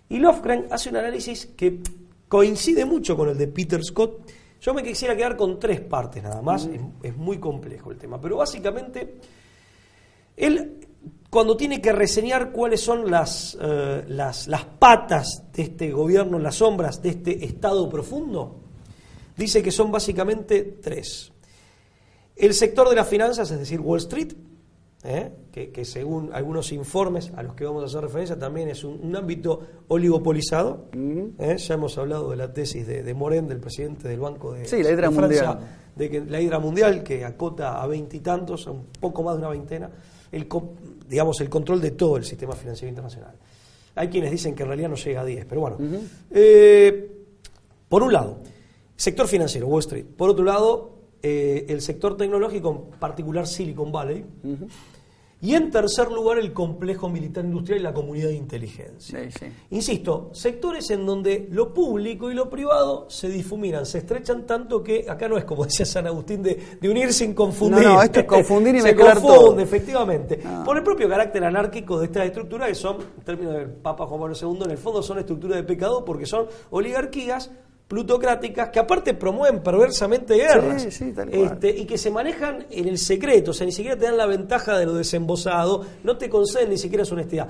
[0.09, 1.81] Y Lofgren hace un análisis que
[2.29, 4.31] coincide mucho con el de Peter Scott.
[4.61, 8.21] Yo me quisiera quedar con tres partes nada más, es, es muy complejo el tema,
[8.21, 9.19] pero básicamente
[10.37, 10.87] él,
[11.31, 16.43] cuando tiene que reseñar cuáles son las, eh, las, las patas de este gobierno en
[16.43, 18.61] las sombras, de este estado profundo,
[19.37, 21.33] dice que son básicamente tres.
[22.35, 24.33] El sector de las finanzas, es decir, Wall Street,
[25.07, 25.31] ¿eh?
[25.53, 29.01] que, que según algunos informes a los que vamos a hacer referencia también es un,
[29.03, 30.87] un ámbito oligopolizado.
[31.39, 31.57] ¿eh?
[31.59, 34.83] Ya hemos hablado de la tesis de, de Moren, del presidente del Banco de, Sí,
[34.83, 35.69] la hidra de Francia, mundial.
[35.95, 39.49] de que la hidra mundial, que acota a veintitantos, a un poco más de una
[39.51, 39.91] veintena,
[40.33, 40.47] el,
[41.09, 43.35] digamos, el control de todo el sistema financiero internacional.
[43.95, 45.79] Hay quienes dicen que en realidad no llega a 10, pero bueno.
[46.31, 47.13] Eh,
[47.89, 48.39] por un lado,
[48.95, 50.05] sector financiero, Wall Street.
[50.17, 50.96] Por otro lado,
[51.29, 54.25] eh, el sector tecnológico, en particular Silicon Valley.
[55.43, 59.21] Y en tercer lugar, el complejo militar industrial y la comunidad de inteligencia.
[59.21, 59.47] Sí, sí.
[59.71, 65.05] Insisto, sectores en donde lo público y lo privado se difuminan, se estrechan tanto que
[65.09, 67.83] acá no es como decía San Agustín de, de unir sin confundir.
[67.83, 69.61] No, no, esto es confundir y se mezclar confunde, todo.
[69.61, 70.41] efectivamente.
[70.45, 70.63] Ah.
[70.65, 74.21] Por el propio carácter anárquico de estas estructuras que son, en términos del Papa Juan
[74.21, 77.51] Pablo II, en el fondo son estructuras de pecado porque son oligarquías
[77.89, 81.43] plutocráticas que aparte promueven perversamente guerras Sí, sí, tal cual.
[81.43, 84.27] Este, y que se manejan en el secreto, o sea, ni siquiera te dan la
[84.27, 87.49] ventaja de lo desembosado, no te conceden ni siquiera su honestidad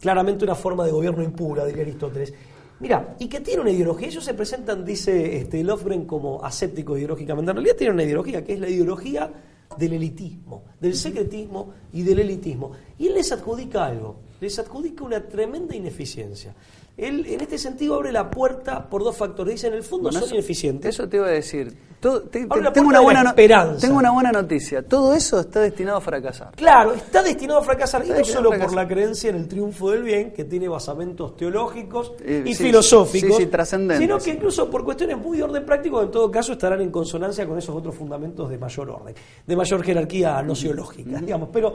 [0.00, 2.32] claramente una forma de gobierno impura, diría Aristóteles.
[2.80, 7.50] Mira, y que tiene una ideología, ellos se presentan, dice este, Lofgren, como asépticos ideológicamente,
[7.50, 9.30] en realidad tienen una ideología que es la ideología
[9.76, 12.72] del elitismo, del secretismo y del elitismo.
[12.98, 16.54] Y él les adjudica algo, les adjudica una tremenda ineficiencia.
[17.00, 19.54] Él, en este sentido, abre la puerta por dos factores.
[19.54, 20.94] Dice, en el fondo Bueno, son eso- ineficientes.
[20.94, 21.90] Eso te iba a decir.
[22.00, 23.34] Todo- te- te- tengo, una buena no-
[23.78, 24.82] tengo una buena noticia.
[24.82, 26.52] Todo eso está destinado a fracasar.
[26.56, 30.02] Claro, está destinado a fracasar, y no solo por la creencia en el triunfo del
[30.02, 33.98] bien, que tiene basamentos teológicos Eh, y sí, filosóficos, sí, sí, trascendentes.
[33.98, 37.46] sino que incluso por cuestiones muy de orden práctico, en todo caso estarán en consonancia
[37.46, 39.14] con esos otros fundamentos de mayor orden,
[39.46, 41.50] de mayor jerarquía nociológica, digamos.
[41.52, 41.74] Pero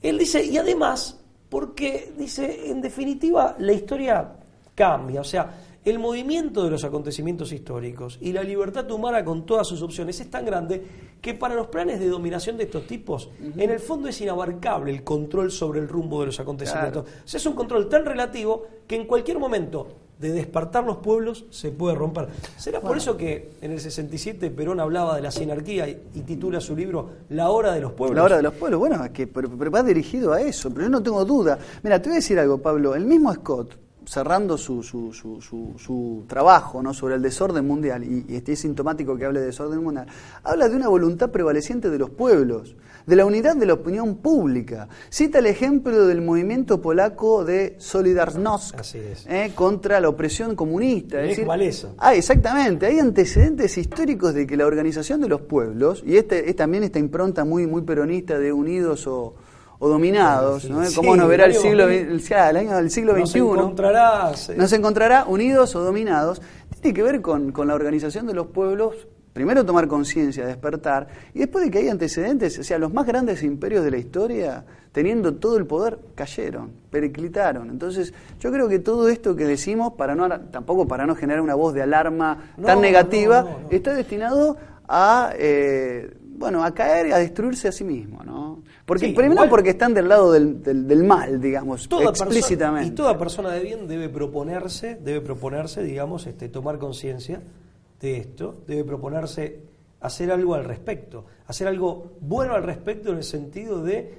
[0.00, 1.18] él dice, y además,
[1.50, 4.36] porque dice, en definitiva, la historia
[4.80, 9.66] cambia, o sea, el movimiento de los acontecimientos históricos y la libertad humana con todas
[9.66, 10.82] sus opciones es tan grande
[11.20, 15.04] que para los planes de dominación de estos tipos, en el fondo es inabarcable el
[15.04, 17.04] control sobre el rumbo de los acontecimientos.
[17.04, 19.86] O sea, es un control tan relativo que en cualquier momento
[20.18, 22.28] de despertar los pueblos se puede romper.
[22.56, 26.74] ¿Será por eso que en el 67 Perón hablaba de la sinarquía y, titula su
[26.74, 28.16] libro La hora de los pueblos?
[28.16, 30.90] La hora de los pueblos, bueno, es que, pero, va dirigido a eso, pero yo
[30.90, 31.58] no tengo duda.
[31.82, 33.76] Mira, te voy a decir algo, Pablo, el mismo Scott,
[34.06, 36.92] cerrando su, su, su, su, trabajo ¿no?
[36.94, 40.06] sobre el desorden mundial, y, y es sintomático que hable de desorden mundial,
[40.42, 42.76] habla de una voluntad prevaleciente de los pueblos
[43.06, 44.88] de la unidad de la opinión pública.
[45.10, 48.74] Cita el ejemplo del movimiento polaco de Solidarność
[49.28, 51.20] eh, contra la opresión comunista.
[51.22, 52.86] Es decir, ah, exactamente.
[52.86, 56.98] Hay antecedentes históricos de que la organización de los pueblos, y este es también esta
[56.98, 59.34] impronta muy, muy peronista de unidos o,
[59.88, 60.82] dominados, ¿no?
[60.94, 63.40] ¿Cómo nos verá el siglo, el, año del siglo XXI?
[63.40, 66.42] Nos, nos encontrará unidos o dominados.
[66.80, 71.38] Tiene que ver con, con la organización de los pueblos primero tomar conciencia, despertar, y
[71.38, 75.34] después de que hay antecedentes, o sea, los más grandes imperios de la historia, teniendo
[75.34, 77.70] todo el poder, cayeron, periclitaron.
[77.70, 81.54] Entonces, yo creo que todo esto que decimos, para no, tampoco para no generar una
[81.54, 84.56] voz de alarma tan negativa, está destinado
[84.88, 88.62] a, eh, bueno, a caer y a destruirse a sí mismo, ¿no?
[88.86, 92.88] Porque, primero porque están del lado del, del, mal, digamos, explícitamente.
[92.88, 97.42] y toda persona de bien debe proponerse, debe proponerse, digamos, este, tomar conciencia
[98.00, 99.60] de esto, debe proponerse
[100.00, 104.14] hacer algo al respecto, hacer algo bueno al respecto en el sentido de,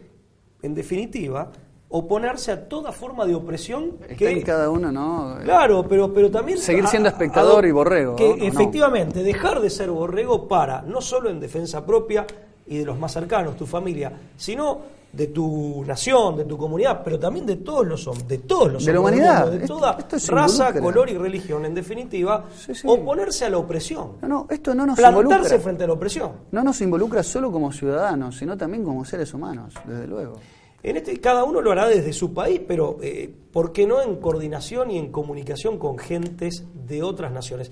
[0.61, 1.51] en definitiva,
[1.91, 5.37] oponerse a toda forma de opresión que en cada uno, ¿no?
[5.43, 10.47] Claro, pero pero también seguir siendo espectador y borrego, que efectivamente dejar de ser borrego
[10.47, 12.25] para no solo en defensa propia
[12.67, 17.19] y de los más cercanos, tu familia, sino de tu nación, de tu comunidad, pero
[17.19, 19.97] también de todos los hombres, de todos los de la humanidad, de toda
[20.29, 22.45] raza, color y religión, en definitiva,
[22.85, 24.13] oponerse a la opresión.
[24.21, 26.31] No, no, esto no nos plantarse frente a la opresión.
[26.51, 30.39] No nos involucra solo como ciudadanos, sino también como seres humanos, desde luego.
[30.83, 34.15] En este, cada uno lo hará desde su país, pero eh, ¿por qué no en
[34.15, 37.71] coordinación y en comunicación con gentes de otras naciones?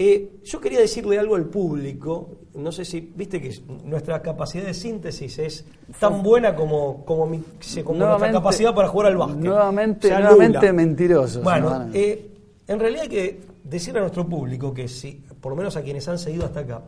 [0.00, 3.52] Eh, yo quería decirle algo al público, no sé si, viste que
[3.84, 5.64] nuestra capacidad de síntesis es
[5.98, 9.44] tan buena como, como, nuestra capacidad para jugar al básquet.
[9.44, 11.42] Nuevamente, nuevamente mentiroso.
[11.42, 12.30] Bueno, eh,
[12.68, 16.06] en realidad hay que decirle a nuestro público que si, por lo menos a quienes
[16.06, 16.82] han seguido hasta acá,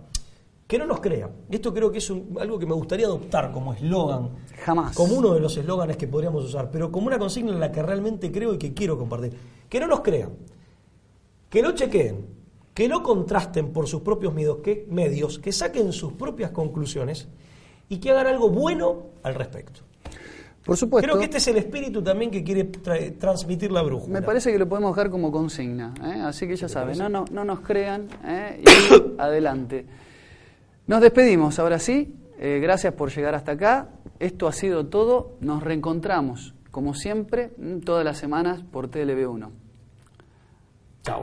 [0.71, 1.33] que no nos crean.
[1.51, 2.09] Esto creo que es
[2.39, 4.31] algo que me gustaría adoptar como eslogan.
[4.64, 4.95] Jamás.
[4.95, 7.83] Como uno de los eslóganes que podríamos usar, pero como una consigna en la que
[7.83, 9.33] realmente creo y que quiero compartir.
[9.68, 10.31] Que no nos crean.
[11.49, 12.39] Que lo chequeen
[12.73, 17.27] que no contrasten por sus propios medios, que saquen sus propias conclusiones
[17.89, 19.81] y que hagan algo bueno al respecto.
[20.64, 21.09] Por supuesto.
[21.09, 24.21] Creo que este es el espíritu también que quiere transmitir la brújula.
[24.21, 26.21] Me parece que lo podemos dejar como consigna, ¿eh?
[26.23, 28.62] así que ya saben, no, no, no, nos crean ¿eh?
[28.62, 29.85] y adelante.
[30.91, 35.62] Nos despedimos, ahora sí, eh, gracias por llegar hasta acá, esto ha sido todo, nos
[35.62, 37.53] reencontramos, como siempre,
[37.84, 39.51] todas las semanas por TLB1.
[41.05, 41.22] Chao.